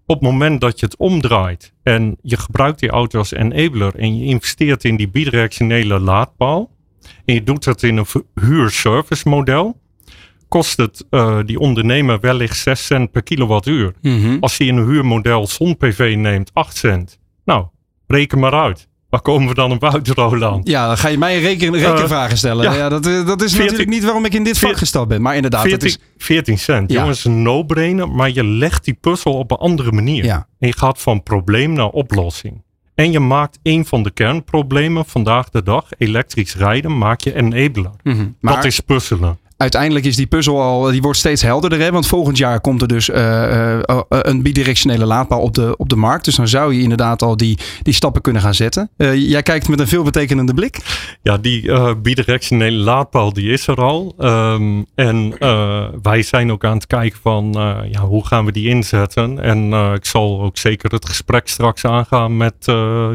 [0.05, 4.17] Op het moment dat je het omdraait en je gebruikt die auto als enabler en
[4.17, 6.71] je investeert in die bidirectionele laadpaal
[7.25, 9.81] en je doet dat in een huurservice model,
[10.47, 13.93] kost het uh, die ondernemer wellicht 6 cent per kilowattuur.
[14.01, 14.37] Mm -hmm.
[14.39, 17.19] Als hij in een huurmodel zon-PV neemt 8 cent.
[17.45, 17.65] Nou,
[18.07, 18.87] reken maar uit.
[19.13, 20.67] Waar komen we dan op uit, Roland?
[20.67, 22.63] Ja, dan ga je mij reken, rekenvragen uh, stellen.
[22.63, 25.21] Ja, ja dat, dat is 14, natuurlijk niet waarom ik in dit vak gestapt ben.
[25.21, 26.25] Maar inderdaad, 14, dat is...
[26.25, 26.91] 14 cent.
[26.91, 26.99] Ja.
[26.99, 28.09] Jongens, een no-brainer.
[28.09, 30.23] Maar je legt die puzzel op een andere manier.
[30.23, 30.47] Ja.
[30.59, 32.63] En je gaat van probleem naar oplossing.
[32.95, 37.91] En je maakt een van de kernproblemen vandaag de dag, elektrisch rijden, maak je enabler.
[38.03, 38.35] Mm -hmm.
[38.39, 38.55] maar...
[38.55, 41.79] Dat is puzzelen uiteindelijk is die puzzel al, die wordt steeds helderder.
[41.79, 41.91] Hè?
[41.91, 45.95] Want volgend jaar komt er dus uh, uh, een bidirectionele laadpaal op de, op de
[45.95, 46.25] markt.
[46.25, 48.89] Dus dan zou je inderdaad al die, die stappen kunnen gaan zetten.
[48.97, 50.77] Uh, jij kijkt met een veelbetekenende blik.
[51.21, 54.15] Ja, die bidirectionele laadpaal die is er al.
[54.19, 55.35] Um, en
[56.01, 57.51] wij zijn ook aan het kijken van
[57.91, 59.39] ja, hoe gaan we die inzetten.
[59.39, 62.55] En ik zal ook zeker het gesprek straks aangaan met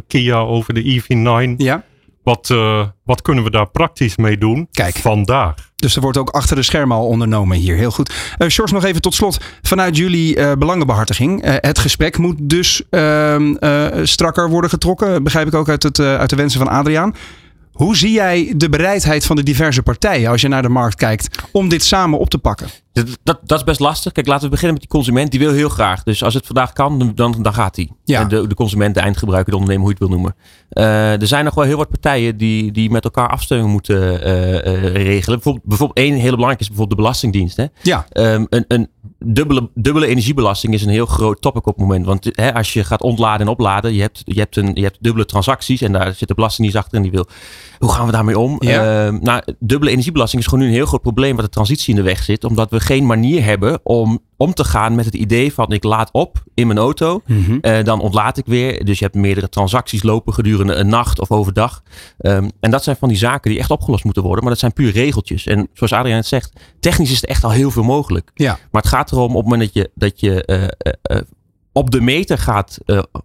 [0.06, 1.56] Kia over de EV9.
[1.56, 1.84] Ja.
[2.22, 4.96] Wat, uh, wat kunnen we daar praktisch mee doen Kijk.
[4.96, 5.54] vandaag?
[5.76, 7.76] Dus er wordt ook achter de schermen al ondernomen hier.
[7.76, 8.14] Heel goed.
[8.38, 9.40] Uh, Sjors, nog even tot slot.
[9.62, 11.44] Vanuit jullie uh, belangenbehartiging.
[11.44, 13.54] Het gesprek moet dus ehm,
[14.02, 15.22] strakker worden getrokken.
[15.22, 17.14] Begrijp ik ook uit, het, uit de wensen van Adriaan.
[17.78, 21.38] Hoe zie jij de bereidheid van de diverse partijen als je naar de markt kijkt
[21.52, 22.68] om dit samen op te pakken?
[22.92, 24.12] Dat, dat, dat is best lastig.
[24.12, 25.30] Kijk, laten we beginnen met die consument.
[25.30, 26.02] Die wil heel graag.
[26.02, 27.90] Dus als het vandaag kan, dan, dan gaat hij.
[28.04, 28.24] Ja.
[28.24, 30.36] De, de consument, de eindgebruiker, de ondernemer, hoe je het wil noemen.
[30.72, 34.52] Uh, er zijn nog wel heel wat partijen die, die met elkaar afstemming moeten uh,
[34.52, 35.34] uh, regelen.
[35.34, 37.56] Bijvoorbeeld, bijvoorbeeld één hele belangrijke is bijvoorbeeld de Belastingdienst.
[37.56, 37.66] Hè?
[37.82, 38.06] Ja.
[38.12, 38.88] Um, een, een
[39.18, 42.06] dubbele, dubbele energiebelasting is een heel groot topic op het moment.
[42.06, 44.98] Want hè, als je gaat ontladen en opladen, je hebt, je, hebt een, je hebt
[45.00, 47.26] dubbele transacties en daar zit de Belastingdienst achter en die wil,
[47.78, 48.56] hoe gaan we daarmee om?
[48.58, 49.06] Ja.
[49.06, 52.00] Uh, nou, dubbele energiebelasting is gewoon nu een heel groot probleem wat de transitie in
[52.00, 55.52] de weg zit, omdat we geen manier hebben om om te gaan met het idee
[55.52, 57.58] van ik laad op in mijn auto, mm -hmm.
[57.62, 58.84] uh, dan ontlaat ik weer.
[58.84, 61.82] Dus je hebt meerdere transacties lopen gedurende een nacht of overdag.
[62.18, 64.72] Um, en dat zijn van die zaken die echt opgelost moeten worden, maar dat zijn
[64.72, 65.46] puur regeltjes.
[65.46, 68.30] En zoals Adriaan het zegt, technisch is er echt al heel veel mogelijk.
[68.34, 68.58] Ja.
[68.70, 71.22] Maar het gaat erom op het moment dat je, dat je uh, uh,
[71.72, 72.78] op de meter gaat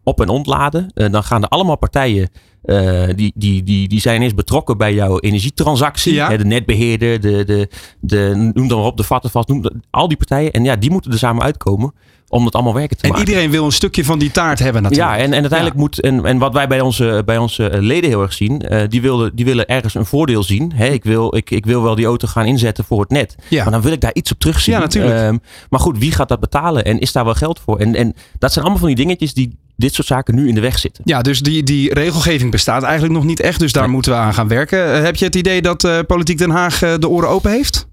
[0.04, 2.30] op- en ontladen, dan gaan er allemaal partijen
[2.66, 6.14] uh, die, die, die, die zijn eerst betrokken bij jouw energietransactie.
[6.14, 6.30] Ja.
[6.30, 10.08] Hè, de netbeheerder, de, de, de, noem dan maar op, de vattenvast, noem dat, al
[10.08, 10.52] die partijen.
[10.52, 11.94] En ja, die moeten er samen uitkomen
[12.28, 13.28] om dat allemaal werken te En maken.
[13.28, 15.12] iedereen wil een stukje van die taart hebben natuurlijk.
[15.12, 18.22] Ja, en, en uiteindelijk moet, en, en wat wij bij onze, bij onze leden heel
[18.22, 20.72] erg zien, uh, die, willen, die willen ergens een voordeel zien.
[20.76, 23.36] Hè, ik, wil, ik, ik wil wel die auto gaan inzetten voor het net.
[23.50, 23.64] Ja.
[23.64, 24.74] Maar dan wil ik daar iets op terugzien.
[24.74, 25.22] Ja, natuurlijk.
[25.22, 27.80] Um, maar goed, wie gaat dat betalen en is daar wel geld voor?
[27.80, 30.62] En, en dat zijn allemaal van die dingetjes die dit soort zaken nu in de
[30.62, 31.04] weg zitten.
[31.06, 33.60] Ja, dus die, die regelgeving bestaat eigenlijk nog niet echt.
[33.60, 33.92] Dus daar Nee.
[33.92, 34.80] moeten we aan gaan werken.
[34.98, 37.88] Uh, heb je het idee dat uh, Politiek Den Haag uh, de oren open heeft?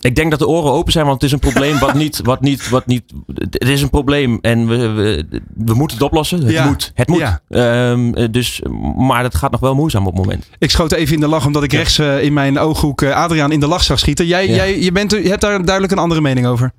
[0.00, 2.40] Ik denk dat de oren open zijn, want het is een probleem wat niet, wat
[2.40, 3.02] niet, wat niet.
[3.50, 5.24] Het is een probleem en we, we,
[5.56, 6.40] we moeten het oplossen.
[6.42, 6.66] Het Ja.
[6.66, 6.90] moet.
[6.94, 7.18] Het moet.
[7.48, 7.90] Ja.
[7.90, 8.62] Um, dus,
[8.96, 10.48] maar het gaat nog wel moeizaam op het moment.
[10.58, 11.78] Ik schoot even in de lach omdat ik Ja.
[11.78, 14.26] rechts uh, in mijn ooghoek uh, Adriaan in de lach zag schieten.
[14.26, 14.54] Jij, Ja.
[14.54, 16.72] jij je, bent, je hebt daar duidelijk een andere mening over.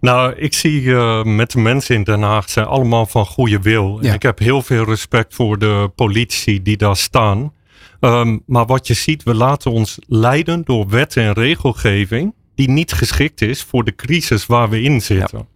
[0.00, 3.98] Nou, ik zie uh, met de mensen in Den Haag zijn allemaal van goede wil.
[4.00, 4.08] Ja.
[4.08, 7.52] En ik heb heel veel respect voor de politici die daar staan.
[8.00, 12.92] Um, maar wat je ziet, we laten ons leiden door wet en regelgeving die niet
[12.92, 15.48] geschikt is voor de crisis waar we in zitten.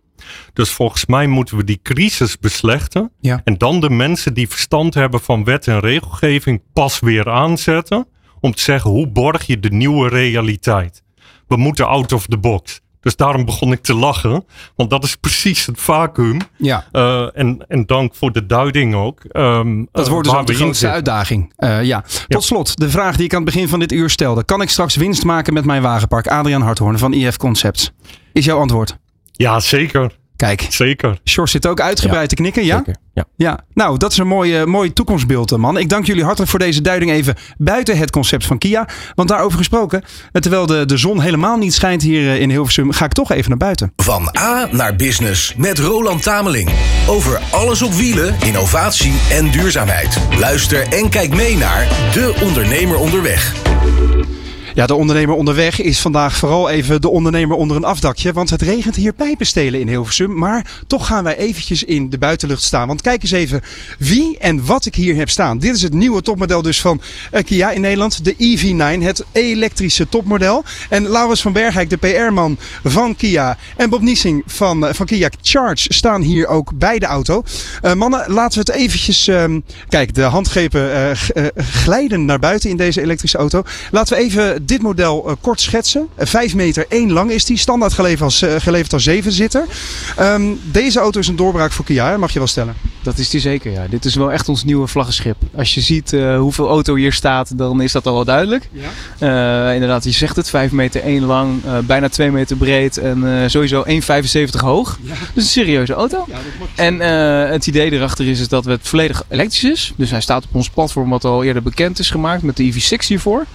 [0.53, 3.13] Dus volgens mij moeten we die crisis beslechten.
[3.21, 3.41] Ja.
[3.45, 8.07] En dan de mensen die verstand hebben van wet en regelgeving pas weer aanzetten.
[8.41, 11.03] Om te zeggen, hoe borg je de nieuwe realiteit?
[11.47, 12.81] We moeten out of the box.
[13.07, 14.45] Dus daarom begon ik te lachen.
[14.77, 16.39] Want dat is precies het vacuüm.
[16.57, 16.85] Ja.
[16.93, 19.21] Uh, en, en dank voor de duiding ook.
[19.33, 21.53] Um, dat wordt dus ook de grootste uitdaging.
[21.59, 22.01] Uh, ja.
[22.01, 22.41] Tot ja.
[22.41, 24.45] slot, de vraag die ik aan het begin van dit uur stelde.
[24.45, 26.27] Kan ik straks winst maken met mijn wagenpark?
[26.27, 27.93] Adriaan Harthoorn van IF Concepts.
[28.33, 28.99] Is jouw antwoord?
[29.33, 30.17] Ja, zeker.
[30.37, 31.19] Kijk, zeker.
[31.25, 32.77] Sjors zit ook uitgebreid ja, te knikken, ja?
[32.77, 33.25] Zeker, ja.
[33.37, 33.59] ja.
[33.75, 35.79] Nou, dat is een mooi, mooi toekomstbeeld, man.
[35.79, 38.89] Ik dank jullie hartelijk voor deze duiding even buiten het concept van Kia.
[39.15, 43.13] Want daarover gesproken, terwijl de, de zon helemaal niet schijnt hier in Hilversum, ga ik
[43.13, 43.93] toch even naar buiten.
[43.97, 46.71] Van A naar Business met Roland Tameling.
[47.09, 50.19] Over alles op wielen, innovatie en duurzaamheid.
[50.39, 53.55] Luister en kijk mee naar De Ondernemer Onderweg.
[54.77, 58.33] Ja, de ondernemer onderweg is vandaag vooral even de ondernemer onder een afdakje.
[58.33, 60.39] Want het regent hier pijpenstelen in Hilversum.
[60.39, 62.87] Maar toch gaan wij eventjes in de buitenlucht staan.
[62.87, 63.63] Want kijk eens even
[63.99, 65.59] wie en wat ik hier heb staan.
[65.59, 67.01] Dit is het nieuwe topmodel dus van
[67.33, 68.25] uh, Kia in Nederland.
[68.25, 70.65] De EV9, het elektrische topmodel.
[70.89, 73.59] En Laurens van Bergijk, de PR-man van Kia.
[73.77, 77.43] En Bob Niesing van, uh, van Kia Charge staan hier ook bij de auto.
[77.83, 79.31] Uh, mannen, laten we het eventjes...
[79.89, 81.17] kijk, de handgrepen
[81.57, 83.63] glijden naar buiten in deze elektrische auto.
[83.91, 86.09] Laten we even dit model uh, kort schetsen.
[86.17, 87.59] 5 meter 1 lang is die.
[87.59, 89.65] Standaard geleverd als, uh, geleverd als 7-zitter.
[90.21, 92.96] Um, deze auto is een doorbraak voor Kia, mag je wel stellen.
[93.07, 93.87] Dat is die zeker, ja.
[93.91, 95.37] Dit is wel echt ons nieuwe vlaggenschip.
[95.57, 98.69] Als je ziet uh, hoeveel auto hier staat, dan is dat al wel duidelijk.
[99.19, 99.73] Ja.
[99.73, 104.61] inderdaad, je zegt het, 5 meter 1 lang, bijna 2 meter breed en sowieso 1,75
[104.61, 104.99] hoog.
[105.03, 105.15] Ja.
[105.35, 106.25] Dus een serieuze auto.
[106.29, 106.37] Ja,
[106.75, 107.01] en
[107.51, 109.93] het idee erachter is, is dat het volledig elektrisch is.
[109.97, 113.07] Dus hij staat op ons platform wat al eerder bekend is gemaakt met de EV6
[113.07, 113.47] hiervoor.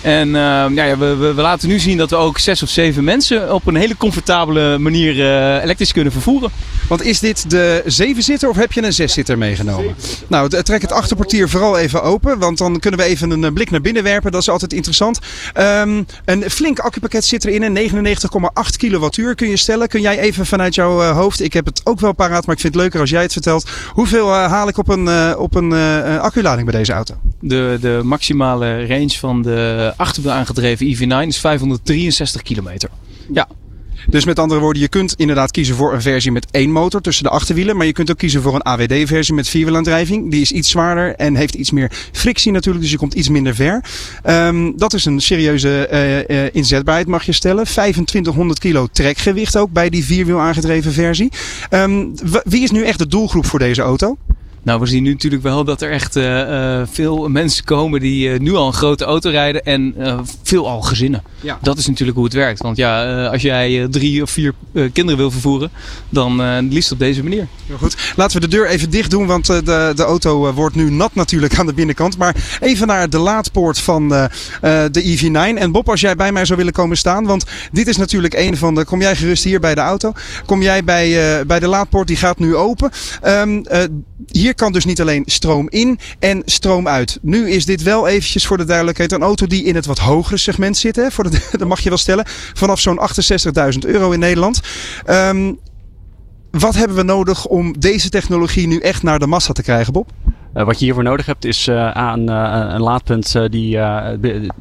[0.00, 0.34] En uh,
[0.74, 3.66] ja, we, we, we, laten nu zien dat we ook zes of zeven mensen op
[3.66, 5.12] een hele comfortabele manier
[5.62, 6.50] elektrisch kunnen vervoeren.
[6.88, 9.94] Want is dit de zevenzitter of heb je een zeszitter meegenomen?
[10.26, 13.80] Nou, trek het achterportier vooral even open, want dan kunnen we even een blik naar
[13.80, 14.32] binnen werpen.
[14.32, 15.18] Dat is altijd interessant.
[15.54, 19.88] Um, een flink accupakket zit erin, een 99,8 kilowattuur kun je stellen.
[19.88, 22.60] Kun jij even vanuit jouw uh, hoofd, ik heb het ook wel paraat, maar ik
[22.60, 23.70] vind het leuker als jij het vertelt.
[23.92, 25.72] Hoeveel uh, haal ik op een, op een
[26.20, 27.14] acculading bij deze auto?
[27.40, 32.90] De, de maximale range van de achterwiel aangedreven EV9 is 563 kilometer.
[33.32, 33.48] Ja,
[34.10, 37.24] dus met andere woorden, je kunt inderdaad kiezen voor een versie met één motor tussen
[37.24, 37.76] de achterwielen.
[37.76, 40.30] Maar je kunt ook kiezen voor een AWD-versie met vierwielaandrijving.
[40.30, 42.82] Die is iets zwaarder en heeft iets meer frictie natuurlijk.
[42.82, 43.84] Dus je komt iets minder ver.
[44.26, 47.64] Um, dat is een serieuze uh, uh, inzetbaarheid mag je stellen.
[47.64, 51.32] 2500 kilo trekgewicht ook bij die vierwiel aangedreven versie.
[51.70, 54.16] Um, wie is nu echt de doelgroep voor deze auto?
[54.68, 58.28] Nou, we zien nu natuurlijk wel dat er echt uh, uh, veel mensen komen die
[58.28, 59.94] uh, nu al een grote auto rijden en
[60.42, 61.22] veel al gezinnen.
[61.40, 61.58] Ja.
[61.62, 62.62] Dat is natuurlijk hoe het werkt.
[62.62, 65.70] Want ja, als jij drie of vier kinderen wil vervoeren,
[66.08, 67.46] dan liefst op deze manier.
[67.66, 67.96] Heel goed.
[68.16, 71.58] Laten we de deur even dicht doen, want de, de auto wordt nu nat natuurlijk
[71.58, 72.18] aan de binnenkant.
[72.18, 75.58] Maar even naar de laadpoort van de EV9.
[75.58, 78.56] En Bob, als jij bij mij zou willen komen staan, want dit is natuurlijk een
[78.56, 78.84] van de...
[78.84, 80.12] Kom jij gerust hier bij de auto?
[80.46, 82.90] Kom jij bij, bij de laadpoort, die gaat nu open.
[83.26, 83.64] Um,
[84.26, 87.18] hier kan dus niet alleen stroom in en stroom uit.
[87.22, 90.36] Nu is dit wel eventjes voor de duidelijkheid een auto die in het wat hogere
[90.36, 90.96] segment zit.
[90.96, 92.24] Hè, voor de, dat mag je wel stellen.
[92.54, 93.00] Vanaf zo'n
[93.72, 94.60] 68.000 euro in Nederland.
[95.06, 95.58] Um,
[96.50, 100.10] wat hebben we nodig om deze technologie nu echt naar de massa te krijgen, Bob?
[100.56, 103.78] Uh, wat je hiervoor nodig hebt is uh, aan, uh, een laadpunt die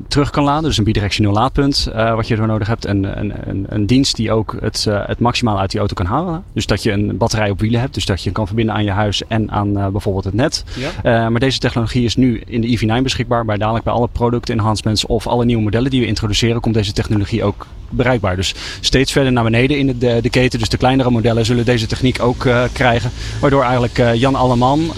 [0.08, 0.64] terug kan laden.
[0.64, 2.86] Dus een bidirectioneel laadpunt wat je ervoor nodig hebt.
[2.86, 6.44] En een, een, een dienst die ook het, het maximaal uit die auto kan halen.
[6.54, 7.94] Dus dat je een batterij op wielen hebt.
[7.94, 10.64] Dus dat je kan verbinden aan je huis en aan bijvoorbeeld het net.
[11.04, 11.30] Ja.
[11.30, 13.46] maar deze technologie is nu in de EV9 beschikbaar.
[13.46, 16.94] Maar dadelijk bij alle product enhancements of alle nieuwe modellen die we introduceren komt deze
[16.94, 18.36] technologie ook bereikbaar.
[18.36, 20.60] Dus steeds verder naar beneden in de, de keten.
[20.60, 23.12] Dus de kleinere modellen zullen deze techniek ook krijgen.
[23.42, 24.92] Waardoor eigenlijk Jan Alleman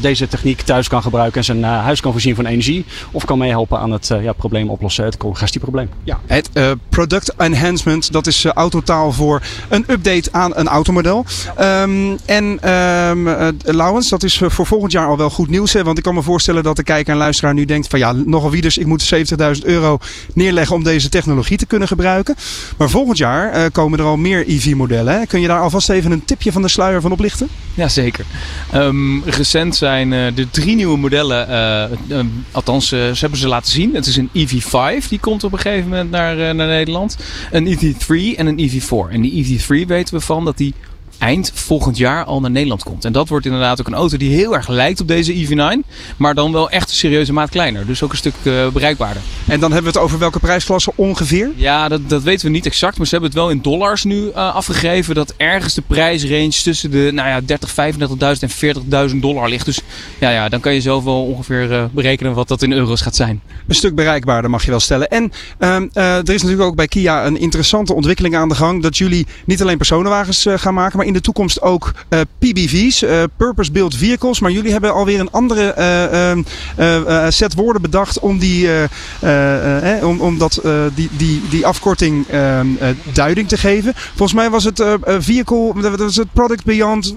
[0.00, 2.84] deze techniek thuis kan gebruiken en zijn uh, huis kan voorzien van energie.
[3.10, 5.88] Of kan meehelpen aan het uh, ja, probleem oplossen, het congestieprobleem.
[6.04, 11.24] Ja, het uh, product enhancement, dat is autotaal voor een update aan een automodel.
[11.60, 15.72] Um, en um, Laurens, dat is voor volgend jaar al wel goed nieuws.
[15.72, 15.84] Hè?
[15.84, 18.50] Want ik kan me voorstellen dat de kijker en luisteraar nu denkt van ja, nogal
[18.50, 19.98] wie dus, ik moet 70.000 euro
[20.34, 22.34] neerleggen om deze technologie te kunnen gebruiken.
[22.76, 25.26] Maar volgend jaar komen er al meer EV-modellen.
[25.26, 27.48] Kun je daar alvast even een tipje van de sluier van oplichten?
[27.74, 28.24] Jazeker.
[28.74, 31.48] Um, recent zijn de drie nieuwe modellen,
[32.10, 33.94] uh, uh, althans, ze hebben ze laten zien.
[33.94, 37.16] Het is een EV5, die komt op een gegeven moment naar, naar Nederland.
[37.50, 39.10] Een EV3 en een EV4.
[39.10, 40.74] En die EV3 weten we van dat die
[41.20, 43.04] eind volgend jaar al naar Nederland komt.
[43.04, 46.34] En dat wordt inderdaad ook een auto die heel erg lijkt op deze EV9, maar
[46.34, 47.86] dan wel echt een serieuze maat kleiner.
[47.86, 49.22] Dus ook een stuk uh, bereikbaarder.
[49.46, 51.50] En dan hebben we het over welke prijsklasse ongeveer?
[51.56, 54.26] Ja, dat, dat weten we niet exact, maar ze hebben het wel in dollars nu
[54.26, 55.14] uh, afgegeven.
[55.14, 57.76] Dat ergens de prijsrange tussen de nou ja, 30, 35.000
[58.90, 59.64] en 40.000 dollar ligt.
[59.64, 59.80] Dus
[60.18, 63.16] ja, ja, dan kan je zelf wel ongeveer uh, berekenen wat dat in euro's gaat
[63.16, 63.40] zijn.
[63.66, 65.08] Een stuk bereikbaarder mag je wel stellen.
[65.08, 68.82] En ehm, er is natuurlijk ook bij Kia een interessante ontwikkeling aan de gang.
[68.82, 73.22] Dat jullie niet alleen personenwagens gaan maken, maar in de toekomst ook uh, PBV's, uh,
[73.36, 74.40] Purpose Built Vehicles.
[74.40, 75.74] Maar jullie hebben alweer een andere
[76.78, 78.68] uh, set woorden bedacht om, die,
[79.20, 80.60] eh, om, om dat,
[80.94, 82.66] die, die, die afkorting ehm,
[83.12, 83.92] duiding te geven.
[83.94, 87.14] Volgens mij was het vehicle, dat was het product beyond...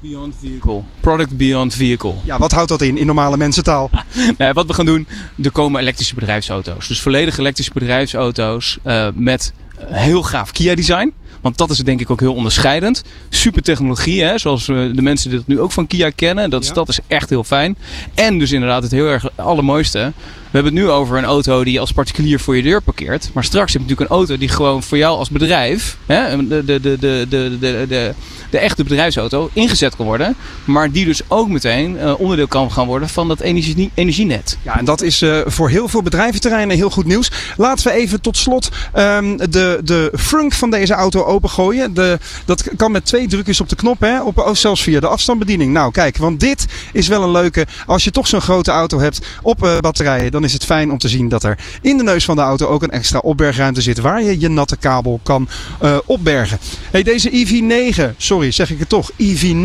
[0.00, 0.82] beyond vehicle.
[1.00, 2.14] Product beyond vehicle.
[2.24, 3.90] Ja, wat houdt dat in, in normale mensentaal?
[4.38, 5.06] nee, wat we gaan doen,
[5.42, 6.88] er komen elektrische bedrijfsauto's.
[6.88, 8.78] Dus volledig elektrische bedrijfsauto's
[9.14, 11.12] met heel gaaf Kia design.
[11.40, 13.02] Want dat is denk ik ook heel onderscheidend.
[13.28, 14.38] Super technologie, hè?
[14.38, 16.50] zoals de mensen dit nu ook van Kia kennen.
[16.50, 17.76] Dat, dat is echt heel fijn.
[18.14, 20.12] En dus inderdaad het heel erg allermooiste.
[20.50, 23.30] We hebben het nu over een auto die als particulier voor je deur parkeert.
[23.32, 26.64] Maar straks heb je natuurlijk een auto die gewoon voor jou als bedrijf, hè, de,
[26.64, 27.56] de, de, de, de,
[27.88, 28.14] de,
[28.50, 30.36] de, echte bedrijfsauto, ingezet kan worden.
[30.64, 34.58] Maar die dus ook meteen uh, onderdeel kan gaan worden van dat energie, energienet.
[34.62, 37.30] Ja, en dat is uh, voor heel veel bedrijventerreinen heel goed nieuws.
[37.56, 41.94] Laten we even tot slot um, de, de frunk van deze auto opengooien.
[41.94, 45.72] De, dat kan met twee drukjes op de knop, hè, op, zelfs via de afstandsbediening.
[45.72, 47.66] Nou, kijk, want dit is wel een leuke.
[47.86, 50.98] Als je toch zo'n grote auto hebt op uh, batterijen dan is het fijn om
[50.98, 53.98] te zien dat er in de neus van de auto ook een extra opbergruimte zit
[53.98, 55.48] waar je je natte kabel kan
[55.82, 56.58] uh, opbergen.
[56.90, 59.56] Hey, deze EV9, sorry zeg ik het toch, EV9,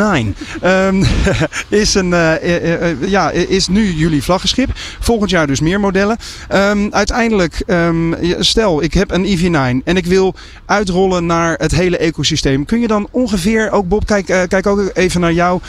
[0.63, 1.05] um,
[1.70, 4.70] is, een, uh, ja, is nu jullie vlaggenschip.
[4.99, 6.18] Volgend jaar dus meer modellen.
[6.53, 10.36] Um, uiteindelijk, um, stel ik heb een EV9 en ik wil
[10.66, 12.66] uitrollen naar het hele ecosysteem.
[12.66, 15.62] Kun je dan ongeveer, ook Bob, kijk, kijk ook even naar jou,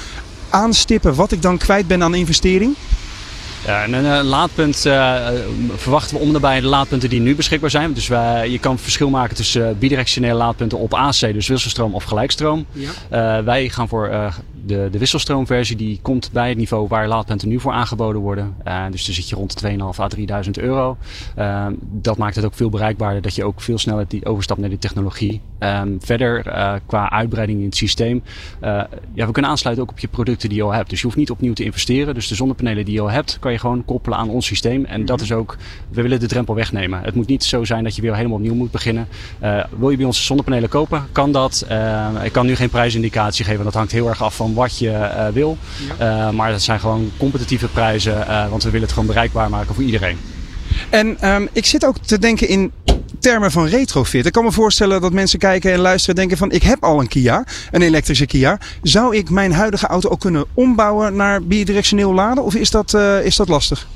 [0.50, 2.74] aanstippen wat ik dan kwijt ben aan investering?
[3.66, 5.28] Ja, en een, een laadpunt uh,
[5.76, 7.92] verwachten we om nabij de laadpunten die nu beschikbaar zijn.
[7.92, 12.66] Dus wij, je kan verschil maken tussen bidirectionele laadpunten op AC, dus wisselstroom of gelijkstroom.
[12.72, 13.38] Ja.
[13.38, 14.34] Uh, wij gaan voor uh,
[14.66, 15.76] de, de wisselstroomversie.
[15.76, 18.54] Die komt bij het niveau waar laadpunten nu voor aangeboden worden.
[18.90, 20.08] dus dan zit je rond de 2.500 à
[20.44, 20.96] 3.000 euro.
[21.80, 24.78] dat maakt het ook veel bereikbaarder dat je ook veel sneller die overstapt naar die
[24.78, 25.40] technologie.
[25.58, 26.42] Um, verder
[26.86, 28.22] qua uitbreiding in het systeem.
[28.60, 30.90] ja, we kunnen aansluiten ook op je producten die je al hebt.
[30.90, 32.14] Dus je hoeft niet opnieuw te investeren.
[32.14, 34.84] Dus de zonnepanelen die je al hebt, kan je gewoon koppelen aan ons systeem.
[34.84, 35.56] En dat is ook,
[35.88, 37.00] we willen de drempel wegnemen.
[37.02, 39.08] Het moet niet zo zijn dat je weer helemaal opnieuw moet beginnen.
[39.42, 41.66] Uh, wil je bij ons zonnepanelen kopen, kan dat.
[41.70, 44.90] Uh, ik kan nu geen prijsindicatie geven, dat hangt heel erg af van wat je
[44.90, 45.56] uh, wil.
[45.98, 46.32] Ja.
[46.32, 50.18] maar dat zijn gewoon competitieve prijzen, want we willen het gewoon bereikbaar maken voor iedereen.
[50.90, 52.72] En um, ik zit ook te denken in
[53.18, 54.26] termen van retrofit.
[54.26, 57.00] Ik kan me voorstellen dat mensen kijken en luisteren en denken van ik heb al
[57.00, 58.58] een Kia, een elektrische Kia.
[58.82, 63.24] Zou ik mijn huidige auto ook kunnen ombouwen naar bidirectioneel laden of is dat, uh,
[63.24, 63.88] is dat lastig?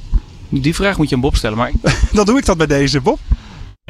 [0.48, 1.72] Die vraag moet je aan Bob stellen, maar...
[2.12, 3.18] Dan doe ik dat bij deze, Bob.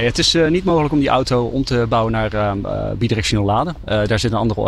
[0.05, 2.53] Het is uh, niet mogelijk om die auto om te bouwen naar uh,
[2.99, 3.75] bidirectioneel laden.
[3.89, 4.61] Uh, daar zit een andere,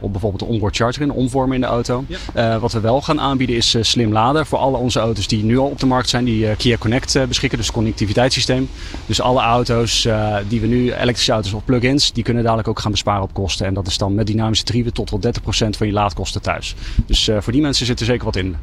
[0.00, 2.04] op bijvoorbeeld de onboard charger in, omvormen in de auto.
[2.32, 2.58] Ja.
[2.58, 5.66] wat we wel gaan aanbieden is slim laden voor alle onze auto's die nu al
[5.66, 8.68] op de markt zijn, die Kia Connect beschikken, dus connectiviteitssysteem.
[9.06, 10.08] Dus alle auto's
[10.48, 13.66] die we nu, elektrische auto's of plug-ins, die kunnen dadelijk ook gaan besparen op kosten.
[13.66, 16.74] En dat is dan met dynamische drieven tot wel 30% van je laadkosten thuis.
[17.06, 18.56] Dus voor die mensen zit er zeker wat in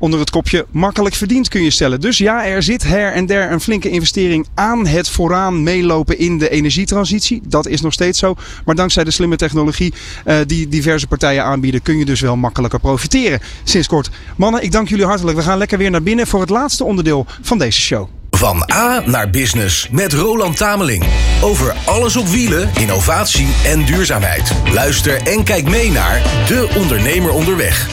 [0.00, 2.00] onder het kopje makkelijk verdiend kun je stellen.
[2.00, 6.38] Dus ja, er zit her en der een flinke investering aan het vooraan meelopen in
[6.38, 7.42] de energietransitie.
[7.46, 8.34] Dat is nog steeds zo.
[8.64, 9.94] Maar dankzij de slimme technologie
[10.26, 13.40] uh, die diverse partijen aanbieden, kun je dus wel makkelijker profiteren.
[13.64, 14.10] Sinds kort.
[14.36, 15.36] Mannen, ik dank jullie hartelijk.
[15.36, 18.08] We gaan lekker weer naar binnen voor het laatste onderdeel van deze show.
[18.30, 21.04] Van A naar Business met Roland Tameling.
[21.42, 24.52] Over alles op wielen, innovatie en duurzaamheid.
[24.72, 27.88] Luister en kijk mee naar De Ondernemer Onderweg.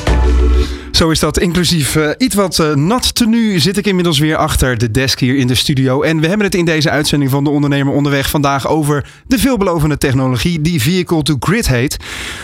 [0.98, 1.40] Zo is dat.
[1.40, 5.38] Inclusief uh, iets wat uh, nat tenue zit ik inmiddels weer achter de desk hier
[5.38, 6.02] in de studio.
[6.02, 9.98] En we hebben het in deze uitzending van de Ondernemer Onderweg vandaag over de veelbelovende
[9.98, 11.98] technologie die Vehicle to Grid heet.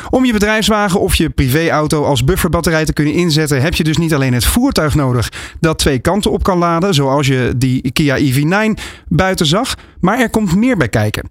[0.10, 4.14] Om je bedrijfswagen of je privéauto als bufferbatterij te kunnen inzetten, heb je dus niet
[4.14, 8.82] alleen het voertuig nodig dat twee kanten op kan laden, zoals je die Kia EV9
[9.08, 11.30] buiten zag, maar er komt meer bij kijken.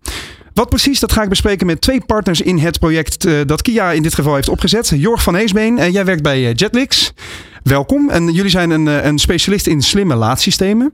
[0.55, 3.93] Wat precies, dat ga ik bespreken met twee partners in het project uh, dat Kia
[3.93, 4.93] in dit geval heeft opgezet.
[4.97, 7.13] Jorg van Heesbeen, uh, jij werkt bij uh, Jetlix.
[7.63, 8.11] Welkom.
[8.11, 10.93] En jullie zijn een, een specialist in slimme laadsystemen.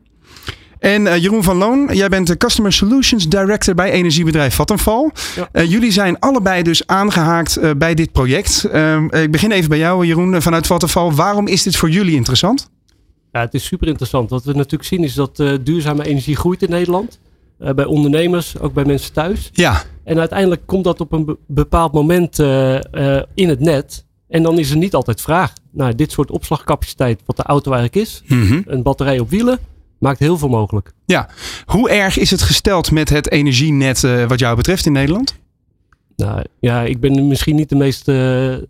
[0.79, 5.11] En Jeroen van Loon, jij bent de Customer Solutions Director bij energiebedrijf Vattenfall.
[5.53, 5.63] Ja.
[5.63, 8.65] jullie zijn allebei dus aangehaakt bij dit project.
[8.73, 11.11] Ehm, ik begin even bij jou, Jeroen, vanuit Vattenfall.
[11.11, 12.71] Waarom is dit voor jullie interessant?
[13.33, 14.31] Ja, het is super interessant.
[14.31, 17.19] Wat we natuurlijk zien is dat duurzame energie groeit in Nederland.
[17.61, 19.51] Uh, bij ondernemers, ook bij mensen thuis.
[19.53, 19.83] Ja.
[20.05, 24.05] En uiteindelijk komt dat op een be- bepaald moment eh, eh, in het net.
[24.29, 25.53] En dan is er niet altijd vraag.
[25.73, 28.61] Nou, dit soort opslagcapaciteit, wat de auto eigenlijk is, Mhm.
[28.67, 29.59] een batterij op wielen,
[29.99, 30.93] maakt heel veel mogelijk.
[31.07, 31.29] Ja,
[31.67, 35.35] hoe erg is het gesteld met het energienet eh, wat jou betreft in Nederland?
[36.19, 38.13] Nou ja, ik ben misschien niet de meeste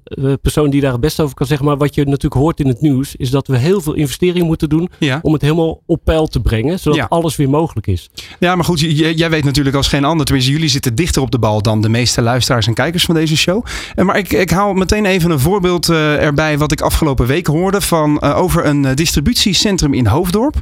[0.04, 1.66] eh, eh, persoon die daar het beste over kan zeggen.
[1.66, 4.68] Maar wat je natuurlijk hoort in het nieuws, is dat we heel veel investeringen moeten
[4.68, 5.18] doen Ja.
[5.22, 7.06] om het helemaal op peil te brengen, zodat Ja.
[7.08, 8.10] alles weer mogelijk is.
[8.38, 8.80] Ja, maar goed,
[9.16, 10.26] jij weet natuurlijk als geen ander.
[10.26, 13.36] Tenminste, jullie zitten dichter op de bal dan de meeste luisteraars en kijkers van deze
[13.36, 13.64] show.
[13.94, 17.80] Eh, Maar ik, ik haal meteen even een voorbeeld erbij wat ik afgelopen week hoorde
[17.80, 20.56] van, over een distributiecentrum in Hoofddorp.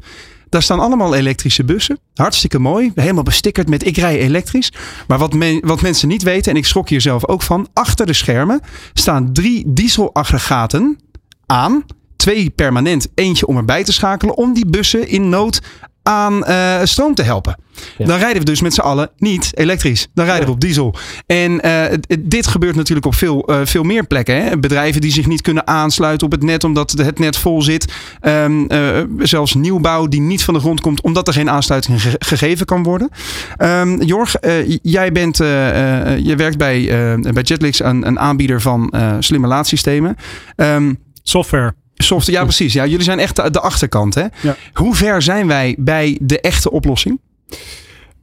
[0.57, 1.99] Daar staan allemaal elektrische bussen.
[2.15, 2.93] Hartstikke mooi.
[2.95, 4.73] Helemaal bestickerd met ik rij elektrisch.
[5.07, 7.69] Maar wat, wat mensen niet weten, en ik schrok hier zelf ook van.
[7.73, 8.61] Achter de schermen
[8.93, 10.99] staan drie dieselaggregaten
[11.47, 11.85] aan.
[12.17, 14.37] Twee permanent, eentje om erbij te schakelen.
[14.37, 15.61] Om die bussen in nood
[16.07, 17.57] aan eh, stroom te helpen.
[17.99, 18.07] Ja.
[18.07, 20.09] Dan rijden we dus met z'n allen niet elektrisch.
[20.15, 20.95] Dan rijden we op diesel.
[21.27, 24.45] En eh, dit gebeurt natuurlijk op veel, eh, veel meer plekken.
[24.45, 24.59] Hè?
[24.59, 27.93] Bedrijven die zich niet kunnen aansluiten op het net omdat het net vol zit.
[28.21, 28.81] Ehm, eh,
[29.19, 32.83] zelfs nieuwbouw die niet van de grond komt omdat er geen aansluiting ge- gegeven kan
[32.83, 33.09] worden.
[33.57, 34.35] Ehm, Jorg,
[34.83, 36.87] jij bent, je werkt bij,
[37.33, 40.17] bij Jetlix, een, een aanbieder van slimme laadsystemen.
[40.57, 40.93] Ehm,
[41.23, 41.75] Software.
[41.97, 42.73] Software, ja precies.
[42.73, 44.15] Ja, jullie zijn echt de, de achterkant.
[44.15, 44.27] Hè?
[44.43, 44.57] Ja.
[44.73, 47.21] Hoe ver zijn wij bij de echte oplossing?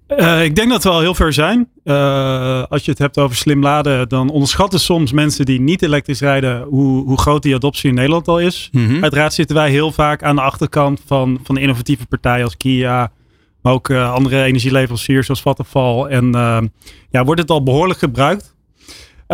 [0.07, 1.69] Eh, ik denk dat we al heel ver zijn.
[1.83, 6.19] Eh, als je het hebt over slim laden, dan onderschatten soms mensen die niet elektrisch
[6.19, 8.69] rijden hoe, hoe groot die adoptie in Nederland al is.
[8.71, 9.01] Mhm.
[9.03, 13.11] Uiteraard zitten wij heel vaak aan de achterkant van, van innovatieve partijen als Kia,
[13.61, 16.05] maar ook eh, andere energieleveranciers zoals Vattenfall.
[16.05, 16.31] En
[17.09, 18.52] ja, wordt het al behoorlijk gebruikt.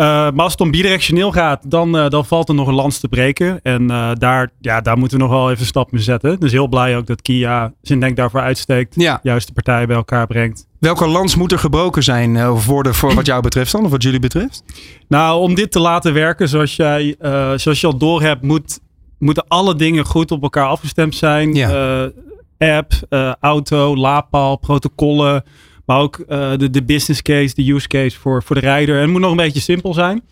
[0.00, 2.98] Eh, maar als het om bidirectioneel gaat, dan, eh, dan valt er nog een lans
[2.98, 3.60] te breken.
[3.62, 6.40] En eh, daar, ja, daar moeten we nog wel even een stap mee zetten.
[6.40, 8.94] Dus heel blij ook dat Kia zijn denk daarvoor uitsteekt.
[8.94, 9.20] Ja.
[9.22, 10.66] Juist de partijen bij elkaar brengt.
[10.78, 14.02] Welke lans moet er gebroken zijn of worden voor wat jou betreft dan, of wat
[14.02, 14.62] jullie betreft?
[15.08, 17.16] Nou, om dit te laten werken zoals, jij,
[17.56, 18.80] zoals je al doorhebt, moet,
[19.18, 21.54] moeten alle dingen goed op elkaar afgestemd zijn.
[21.54, 22.10] Ja.
[22.58, 22.92] App,
[23.40, 25.44] auto, laadpaal, protocollen.
[25.90, 28.94] Maar ook eh, de, de business case, de use case voor, voor de rijder.
[28.94, 30.22] En het moet nog een beetje simpel zijn.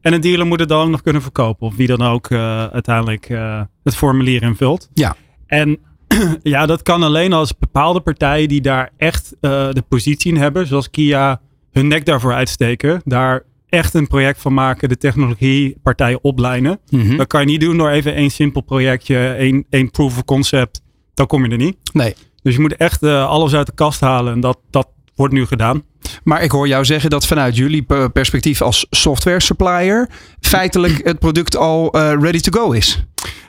[0.00, 1.66] En een dealer moet het dan ook nog kunnen verkopen.
[1.66, 4.90] Of wie dan ook eh, uiteindelijk eh, het formulier invult.
[4.94, 5.16] Ja.
[5.46, 5.78] En
[6.42, 10.66] ja, dat kan alleen als bepaalde partijen die daar echt de positie in hebben.
[10.66, 11.40] Zoals Kia
[11.72, 13.00] hun nek daarvoor uitsteken.
[13.04, 14.88] Daar echt een project van maken.
[14.88, 16.80] De technologiepartijen oplijnen.
[16.90, 17.16] Mhm.
[17.16, 19.28] Dat kan je niet doen door even één simpel projectje.
[19.28, 20.82] één, één proof of concept.
[21.14, 21.76] Dan kom je er niet.
[21.92, 22.14] Nee.
[22.42, 24.32] Dus je moet echt alles uit de kast halen.
[24.32, 24.88] En dat, dat
[25.18, 25.82] wordt nu gedaan.
[26.24, 30.08] Maar ik hoor jou zeggen dat vanuit jullie pe- perspectief als software supplier
[30.40, 33.04] feitelijk het product al eh, ready to go is.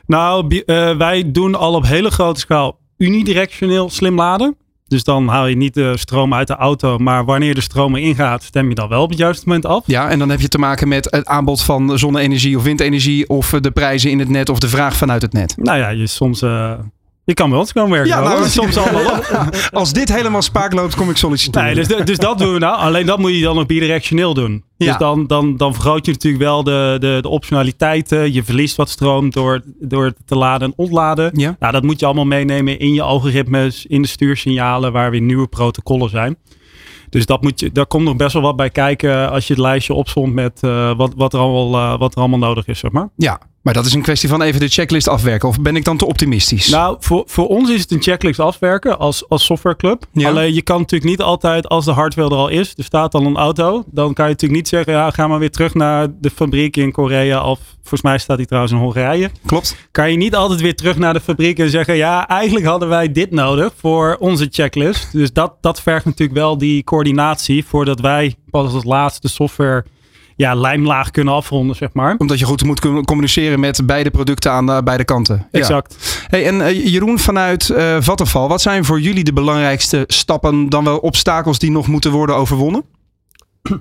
[0.06, 4.56] Nou, eh, wij doen al op hele grote schaal unidirectioneel slim laden.
[4.88, 8.16] Dus dan haal je niet de stroom uit de auto, maar wanneer de stroom erin
[8.16, 9.84] gaat, stem je dan wel op het juiste moment af.
[9.86, 13.50] Ja, en dan heb je te maken met het aanbod van zonne-energie of windenergie of
[13.50, 15.56] de prijzen in het net of de vraag vanuit het net.
[15.58, 16.42] Nou ja, je soms.
[16.42, 16.74] eh,
[17.30, 18.10] je kan bij ons komen werken.
[18.10, 19.22] Ja, nou, soms allemaal.
[19.72, 21.76] Als dit helemaal spaak loopt, kom ik solliciteren.
[21.76, 22.78] Nee, dus, dus dat doen we nou.
[22.78, 24.64] Alleen dat moet je dan ook bidirectioneel doen.
[24.78, 24.88] Ja.
[24.88, 28.34] Dus dan, dan, dan vergroot je natuurlijk wel de, de, de optionaliteiten.
[28.34, 31.32] Je verliest wat stroom door, door te laden en ontladen.
[31.34, 31.56] Ja.
[31.60, 35.48] Nou, dat moet je allemaal meenemen in je algoritmes, in de stuursignalen, waar weer nieuwe
[35.48, 36.38] protocollen zijn.
[37.10, 39.62] Dus dat moet je, daar komt nog best wel wat bij kijken als je het
[39.62, 42.92] lijstje opzomt met eh, wat, wat, er allemaal, eh, wat er allemaal nodig is, zeg
[42.92, 43.10] maar.
[43.16, 45.50] Ja, maar dat is een kwestie van even de checklist afwerken.
[45.50, 46.68] Of ben ik dan te optimistisch?
[46.68, 50.06] Nou, voor, voor ons is het een checklist afwerken als, als softwareclub.
[50.12, 50.30] Ja.
[50.30, 53.26] Alleen je kan natuurlijk niet altijd, als de hardware er al is, er staat al
[53.26, 56.30] een auto, dan kan je natuurlijk niet zeggen, ja, ga maar weer terug naar de
[56.30, 57.44] fabriek in Korea.
[57.44, 59.30] Of volgens mij staat die trouwens in Hongarije.
[59.46, 59.76] Klopt.
[59.92, 63.12] Kan je niet altijd weer terug naar de fabriek en zeggen, ja, eigenlijk hadden wij
[63.12, 65.12] dit nodig voor onze checklist.
[65.12, 69.86] Dus dat, dat vergt natuurlijk wel die coördinatie voordat wij pas als laatste software
[70.40, 72.16] ja, lijmlaag kunnen afronden, zeg maar.
[72.18, 75.48] Omdat je goed moet kunnen communiceren met beide producten aan eh, beide kanten.
[75.52, 75.60] Ja.
[75.60, 76.26] Exact.
[76.28, 80.84] Hey, en eh, Jeroen vanuit eh Vattenfall, wat zijn voor jullie de belangrijkste stappen, dan
[80.84, 82.84] wel obstakels die nog moeten worden overwonnen?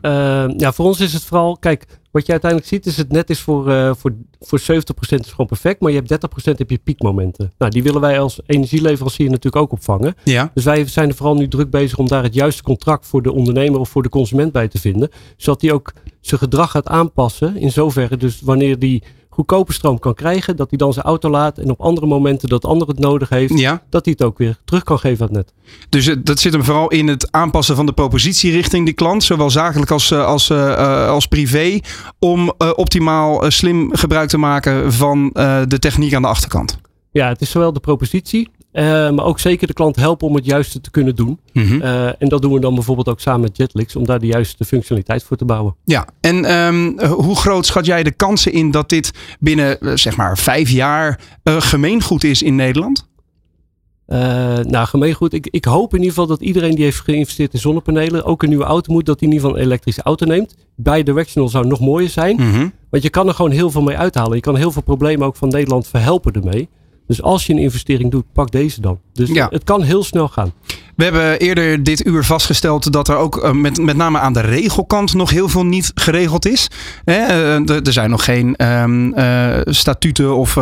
[0.00, 3.30] Eh, ja, voor ons is het vooral, kijk, wat je uiteindelijk ziet is het net
[3.30, 6.78] is voor, eh, voor, voor 70% is gewoon perfect, maar je hebt 30% heb je
[6.78, 7.52] piekmomenten.
[7.58, 10.14] Nou, die willen wij als energieleverancier natuurlijk ook opvangen.
[10.24, 10.50] Ja.
[10.54, 13.32] Dus wij zijn er vooral nu druk bezig om daar het juiste contract voor de
[13.32, 15.08] ondernemer of voor de consument bij te vinden.
[15.36, 17.56] Zodat die ook zijn gedrag gaat aanpassen.
[17.56, 19.02] In zoverre dus wanneer die
[19.38, 22.64] goedkope stroom kan krijgen, dat hij dan zijn auto laat en op andere momenten dat
[22.64, 23.82] ander het nodig heeft, Ja.
[23.90, 25.54] dat hij het ook weer terug kan geven aan het net.
[25.88, 29.24] Dus eh, dat zit hem vooral in het aanpassen van de propositie richting die klant,
[29.24, 31.80] zowel zakelijk als, eh, als, eh, als privé,
[32.18, 35.30] om optimaal slim gebruik te maken van
[35.68, 36.78] de techniek aan de achterkant.
[37.10, 40.44] Ja, het is zowel de propositie Uh, maar ook zeker de klant helpen om het
[40.44, 41.38] juiste te kunnen doen.
[41.52, 41.82] Mm -hmm.
[41.82, 44.64] uh, en dat doen we dan bijvoorbeeld ook samen met Jetlix om daar de juiste
[44.64, 45.74] functionaliteit voor te bouwen.
[45.84, 49.10] Ja, en um, hoe groot schat jij de kansen in dat dit
[49.40, 53.06] binnen zeg maar vijf jaar gemeengoed is in Nederland?
[54.06, 55.32] Nou, gemeengoed.
[55.32, 58.48] Ik, ik hoop in ieder geval dat iedereen die heeft geïnvesteerd in zonnepanelen, ook een
[58.48, 60.56] nieuwe auto moet, dat hij in ieder geval een elektrische auto neemt.
[60.76, 62.36] Bidirectional zou nog mooier zijn.
[62.36, 62.72] Mm -hmm.
[62.90, 64.34] Want je kan er gewoon heel veel mee uithalen.
[64.34, 66.68] Je kan heel veel problemen ook van Nederland verhelpen ermee.
[67.08, 69.00] Dus als je een investering doet, pak deze dan.
[69.12, 69.48] Dus ja.
[69.50, 70.52] het kan heel snel gaan.
[70.98, 75.14] We hebben eerder dit uur vastgesteld dat er ook met, met name aan de regelkant
[75.14, 76.70] nog heel veel niet geregeld is.
[77.04, 80.56] Er zijn nog geen um, uh, statuten of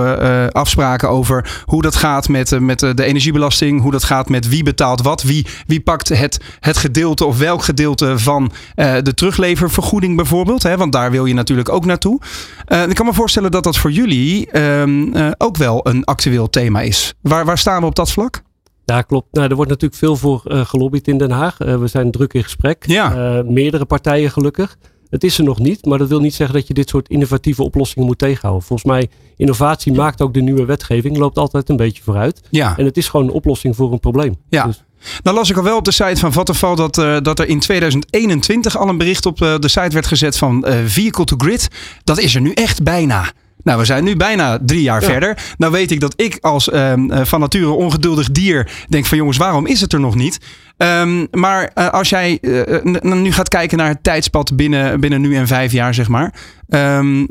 [0.53, 3.80] afspraken over hoe dat gaat met, met de energiebelasting.
[3.80, 5.22] Hoe dat gaat met wie betaalt wat.
[5.22, 10.62] Wie, wie pakt het, het gedeelte of welk gedeelte van de terugleververgoeding bijvoorbeeld.
[10.62, 12.20] Want daar wil je natuurlijk ook naartoe.
[12.89, 17.14] ik kan me voorstellen dat dat voor jullie um, ook wel een actueel thema is.
[17.20, 18.45] Waar, waar staan we op dat vlak?
[18.87, 19.26] Ja, klopt.
[19.32, 21.61] Nou, er wordt natuurlijk veel voor uh, gelobbyd in Den Haag.
[21.61, 22.87] Uh, we zijn druk in gesprek.
[22.87, 23.37] Ja.
[23.39, 24.76] Uh, meerdere partijen gelukkig.
[25.11, 27.62] Het is er nog niet, maar dat wil niet zeggen dat je dit soort innovatieve
[27.62, 28.66] oplossingen moet tegenhouden.
[28.66, 32.41] Volgens mij, innovatie maakt ook de nieuwe wetgeving, loopt altijd een beetje vooruit.
[32.51, 32.76] Ja.
[32.76, 34.37] En het is gewoon een oplossing voor een probleem.
[34.49, 34.64] Ja.
[34.64, 34.84] Dus.
[35.22, 37.59] Nou las ik al wel op de site van Vattenfall dat, uh, dat er in
[37.59, 41.68] 2021 al een bericht op de site werd gezet van uh, Vehicle to Grid.
[42.05, 43.32] Dat is er nu echt bijna.
[43.66, 45.06] Nou, we zijn nu bijna drie jaar ja.
[45.06, 45.54] verder.
[45.58, 49.66] Nou weet ik dat ik als um, van nature ongeduldig dier denk van jongens, waarom
[49.66, 50.40] is het er nog niet?
[50.76, 55.36] Um, maar uh, als jij uh, nu gaat kijken naar het tijdspad binnen, binnen nu
[55.36, 56.34] en vijf jaar, zeg maar.
[56.68, 57.26] Um,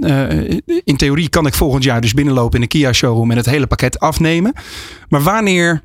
[0.83, 3.67] in theorie kan ik volgend jaar dus binnenlopen in de Kia showroom en het hele
[3.67, 4.53] pakket afnemen.
[5.09, 5.81] Maar wanneer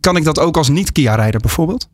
[0.00, 1.88] kan ik dat ook als niet-Kia-rijder bijvoorbeeld?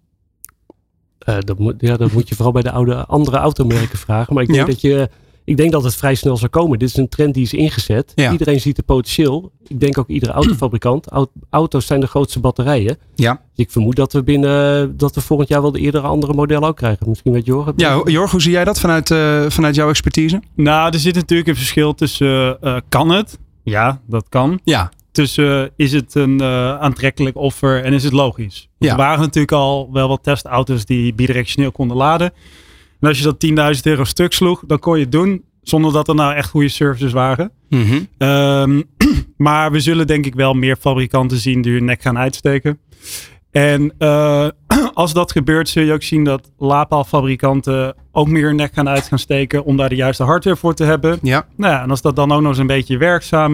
[1.24, 4.34] dat, moet, ja, dat moet je vooral bij de oude, andere automerken vragen.
[4.34, 4.72] Maar ik denk ja.
[4.72, 5.08] dat je
[5.44, 6.78] ik denk dat het vrij snel zal komen.
[6.78, 8.12] Dit is een trend die is ingezet.
[8.14, 8.32] Ja.
[8.32, 9.52] Iedereen ziet het potentieel.
[9.66, 11.06] Ik denk ook iedere autofabrikant.
[11.50, 12.98] Auto's zijn de grootste batterijen.
[13.14, 13.32] Ja.
[13.32, 16.68] Dus ik vermoed dat we binnen dat we volgend jaar wel de eerdere andere modellen
[16.68, 17.08] ook krijgen.
[17.08, 17.72] Misschien met Jorg.
[17.76, 20.42] Ja, Jorg, hoe zie jij dat vanuit, uh, vanuit jouw expertise?
[20.54, 23.38] Nou, er zit natuurlijk een verschil tussen uh, kan het?
[23.62, 24.60] Ja, dat kan.
[24.64, 24.90] Ja.
[25.12, 28.68] Tussen uh, is het een aantrekkelijk offer en is het logisch?
[28.78, 28.90] Ja.
[28.90, 32.32] Er waren natuurlijk al wel wat testauto's die bidirectioneel konden laden.
[33.00, 35.44] En als je dat 10.000 euro stuk sloeg, dan kon je het doen.
[35.62, 37.50] Zonder dat er nou echt goede services waren.
[37.68, 38.28] Mm -hmm.
[38.28, 38.84] um,
[39.36, 42.78] maar we zullen denk ik wel meer fabrikanten zien die hun nek gaan uitsteken.
[43.50, 44.48] En uh,
[44.94, 49.04] als dat gebeurt, zul je ook zien dat laadpaalfabrikanten ook meer hun nek gaan uit
[49.04, 51.18] gaan steken om daar de juiste hardware voor te hebben.
[51.22, 51.46] Ja.
[51.56, 53.52] Nou ja, en als dat dan ook nog eens een beetje werkzaam,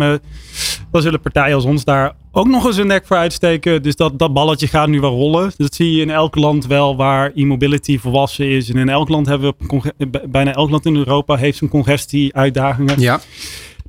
[0.90, 3.82] dan zullen partijen als ons daar ook nog eens een nek voor uitsteken.
[3.82, 5.52] Dus dat, dat balletje gaat nu wel rollen.
[5.56, 8.70] Dat zie je in elk land wel waar e-mobility volwassen is.
[8.70, 13.00] En in elk land hebben we, bijna elk land in Europa heeft zijn congestie-uitdagingen.
[13.00, 13.20] Ja.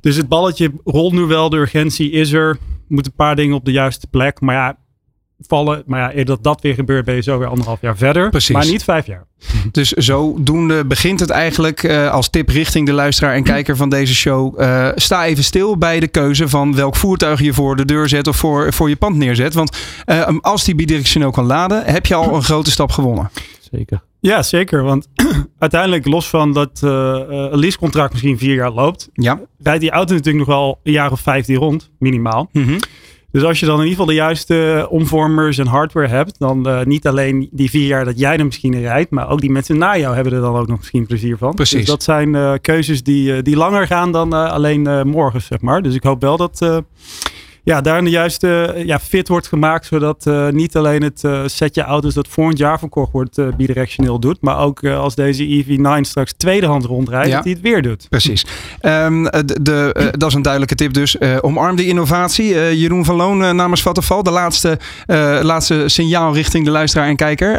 [0.00, 2.58] Dus het balletje rolt nu wel, de urgentie is er.
[2.86, 4.40] Moeten een paar dingen op de juiste plek.
[4.40, 4.78] Maar ja,
[5.38, 5.82] vallen.
[5.86, 8.30] Maar ja, dat dat weer gebeurt, ben je zo weer anderhalf jaar verder.
[8.30, 8.54] Precies.
[8.54, 9.26] Maar niet vijf jaar.
[9.72, 14.14] Dus zodoende begint het eigenlijk uh, als tip richting de luisteraar en kijker van deze
[14.14, 14.60] show.
[14.60, 18.26] Uh, sta even stil bij de keuze van welk voertuig je voor de deur zet
[18.26, 19.54] of voor, voor je pand neerzet.
[19.54, 19.76] Want
[20.06, 23.30] uh, als die bidirectioneel kan laden, heb je al een grote stap gewonnen.
[23.70, 24.02] Zeker.
[24.20, 24.82] Ja, zeker.
[24.82, 25.08] Want
[25.58, 26.90] uiteindelijk, los van dat uh,
[27.28, 29.40] een leasecontract misschien vier jaar loopt, ja.
[29.62, 32.48] rijdt die auto natuurlijk nog wel een jaar of vijftien rond, minimaal.
[32.52, 32.78] Mm -hmm.
[33.30, 36.82] Dus als je dan in ieder geval de juiste omvormers en hardware hebt, dan uh,
[36.82, 39.98] niet alleen die vier jaar dat jij er misschien rijdt, maar ook die mensen na
[39.98, 41.54] jou hebben er dan ook nog misschien plezier van.
[41.54, 41.78] Precies.
[41.78, 45.82] Dus dat zijn uh, keuzes die, die langer gaan dan alleen morgen, zeg maar.
[45.82, 46.82] Dus ik hoop wel dat
[47.68, 51.82] ja, daar de juiste ja, fit wordt gemaakt, zodat uh, niet alleen het uh, setje
[51.82, 56.32] auto's dat volgend jaar verkocht wordt uh, bidirectioneel doet, maar ook als deze EV9 straks
[56.36, 57.34] tweedehand rondrijdt, ja.
[57.34, 58.08] dat hij het weer doet.
[58.08, 58.46] Precies.
[58.82, 61.20] Um, de, de, dat is een duidelijke tip dus.
[61.40, 62.76] omarm die innovatie.
[62.78, 64.78] Jeroen van Loon namens Vattenfall, de laatste,
[65.42, 67.52] laatste signaal richting de luisteraar en kijker.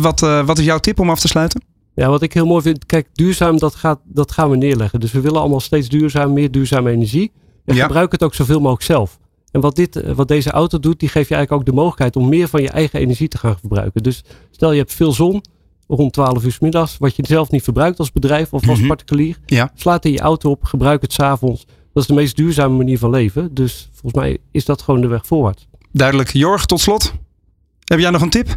[0.00, 1.62] wat, wat is jouw tip om af te sluiten?
[1.94, 5.00] Ja, wat ik heel mooi vind, kijk, duurzaam, dat, gaat, dat gaan we neerleggen.
[5.00, 7.32] Dus we willen allemaal steeds duurzaam, meer duurzame energie.
[7.64, 7.82] En ja.
[7.84, 9.18] gebruik het ook zoveel mogelijk zelf.
[9.50, 12.28] En wat, dit, wat deze auto doet, die geeft je eigenlijk ook de mogelijkheid om
[12.28, 14.02] meer van je eigen energie te gaan verbruiken.
[14.02, 15.42] Dus stel je hebt veel zon
[15.88, 18.86] rond 12 uur s middags, wat je zelf niet verbruikt als bedrijf of als Mhm.
[18.88, 19.38] particulier.
[19.46, 19.70] Ja.
[19.74, 21.64] Slaat in je auto op, gebruik het s'avonds.
[21.92, 23.54] Dat is de meest duurzame manier van leven.
[23.54, 25.68] Dus volgens mij is dat gewoon de weg voorwaarts.
[25.92, 26.32] Duidelijk.
[26.32, 27.12] Jorg, tot slot.
[27.84, 28.56] Heb jij nog een tip?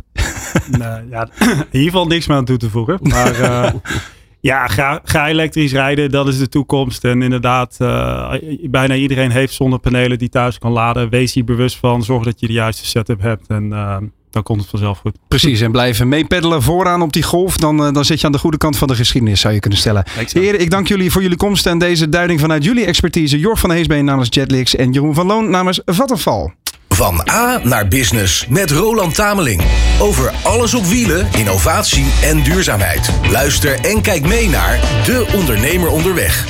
[0.72, 3.00] nee, ja, in ieder geval niks meer aan toe te voegen.
[3.02, 3.74] Maar uh,
[4.46, 6.12] ja, ga, ga, elektrisch rijden.
[6.12, 7.04] Dat is de toekomst.
[7.04, 8.34] En inderdaad, uh,
[8.70, 11.10] bijna iedereen heeft zonnepanelen die thuis kan laden.
[11.10, 12.04] Wees hier bewust van.
[12.04, 13.48] Zorg dat je de juiste setup hebt.
[13.48, 13.98] En uh,
[14.30, 15.18] dan komt het vanzelf goed.
[15.28, 15.62] Precies.
[15.62, 17.58] En blijven meepeddelen vooraan op die golf.
[17.58, 20.04] Dan, dan zit je aan de goede kant van de geschiedenis, zou je kunnen stellen.
[20.32, 23.40] Heren, ik dank jullie voor jullie komst en deze duiding vanuit jullie expertise.
[23.40, 26.54] Jorg van Heesbeen namens Jetlix en Jeroen van Loon namens Vattenfall.
[26.96, 29.62] Van A naar Business met Roland Tameling.
[30.00, 33.10] Over alles op wielen, innovatie en duurzaamheid.
[33.32, 36.46] Luister en kijk mee naar De Ondernemer Onderweg.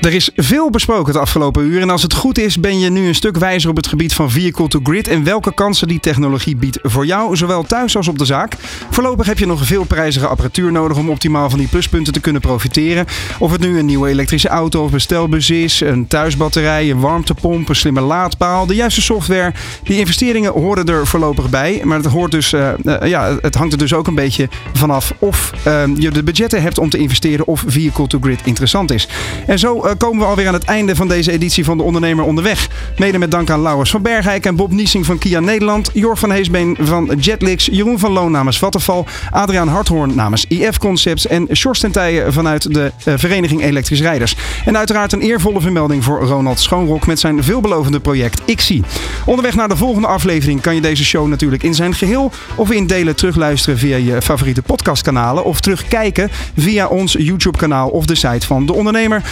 [0.00, 1.80] Er is veel besproken het afgelopen uur.
[1.80, 4.30] En als het goed is, ben je nu een stuk wijzer op het gebied van
[4.30, 5.08] vehicle to grid.
[5.08, 8.54] En welke kansen die technologie biedt voor jou, zowel thuis als op de zaak.
[8.90, 12.40] Voorlopig heb je nog veel prijzige apparatuur nodig om optimaal van die pluspunten te kunnen
[12.40, 13.06] profiteren.
[13.38, 17.76] Of het nu een nieuwe elektrische auto of bestelbus is, een thuisbatterij, een warmtepomp, een
[17.76, 19.52] slimme laadpaal, de juiste software.
[19.82, 21.80] Die investeringen horen er voorlopig bij.
[21.84, 25.12] Maar het, hoort dus, uh, uh, ja, het hangt er dus ook een beetje vanaf
[25.18, 29.08] of uh, je de budgetten hebt om te investeren of vehicle to grid interessant is.
[29.46, 32.68] En zo komen we alweer aan het einde van deze editie van De Ondernemer Onderweg.
[32.98, 35.90] Mede met dank aan Laurens van Bergijk en Bob Niesing van Kia Nederland.
[35.92, 37.68] Jor van Heesbeen van Jetlix.
[37.72, 39.04] Jeroen van Loon namens Vattenfall.
[39.30, 41.26] Adriaan Harthoorn namens IF Concepts.
[41.26, 44.36] En Sjors ten vanuit de uh, Vereniging Elektrisch Rijders.
[44.64, 48.82] En uiteraard een eervolle vermelding voor Ronald Schoonrok met zijn veelbelovende project IXI.
[49.24, 52.86] Onderweg naar de volgende aflevering kan je deze show natuurlijk in zijn geheel of in
[52.86, 55.44] delen terugluisteren via je favoriete podcastkanalen.
[55.44, 59.22] Of terugkijken via ons YouTube kanaal of de site van De Ondernemer.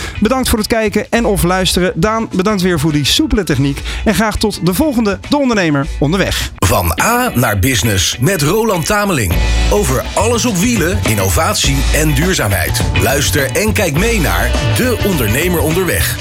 [0.43, 1.93] Bedankt voor het kijken en of luisteren.
[1.95, 3.82] Daan, bedankt weer voor die soepele techniek.
[4.05, 6.53] En graag tot de volgende De Ondernemer onderweg.
[6.57, 9.32] Van A naar Business met Roland Tameling.
[9.70, 12.80] Over alles op wielen, innovatie en duurzaamheid.
[13.03, 16.16] Luister en kijk mee naar De Ondernemer onderweg.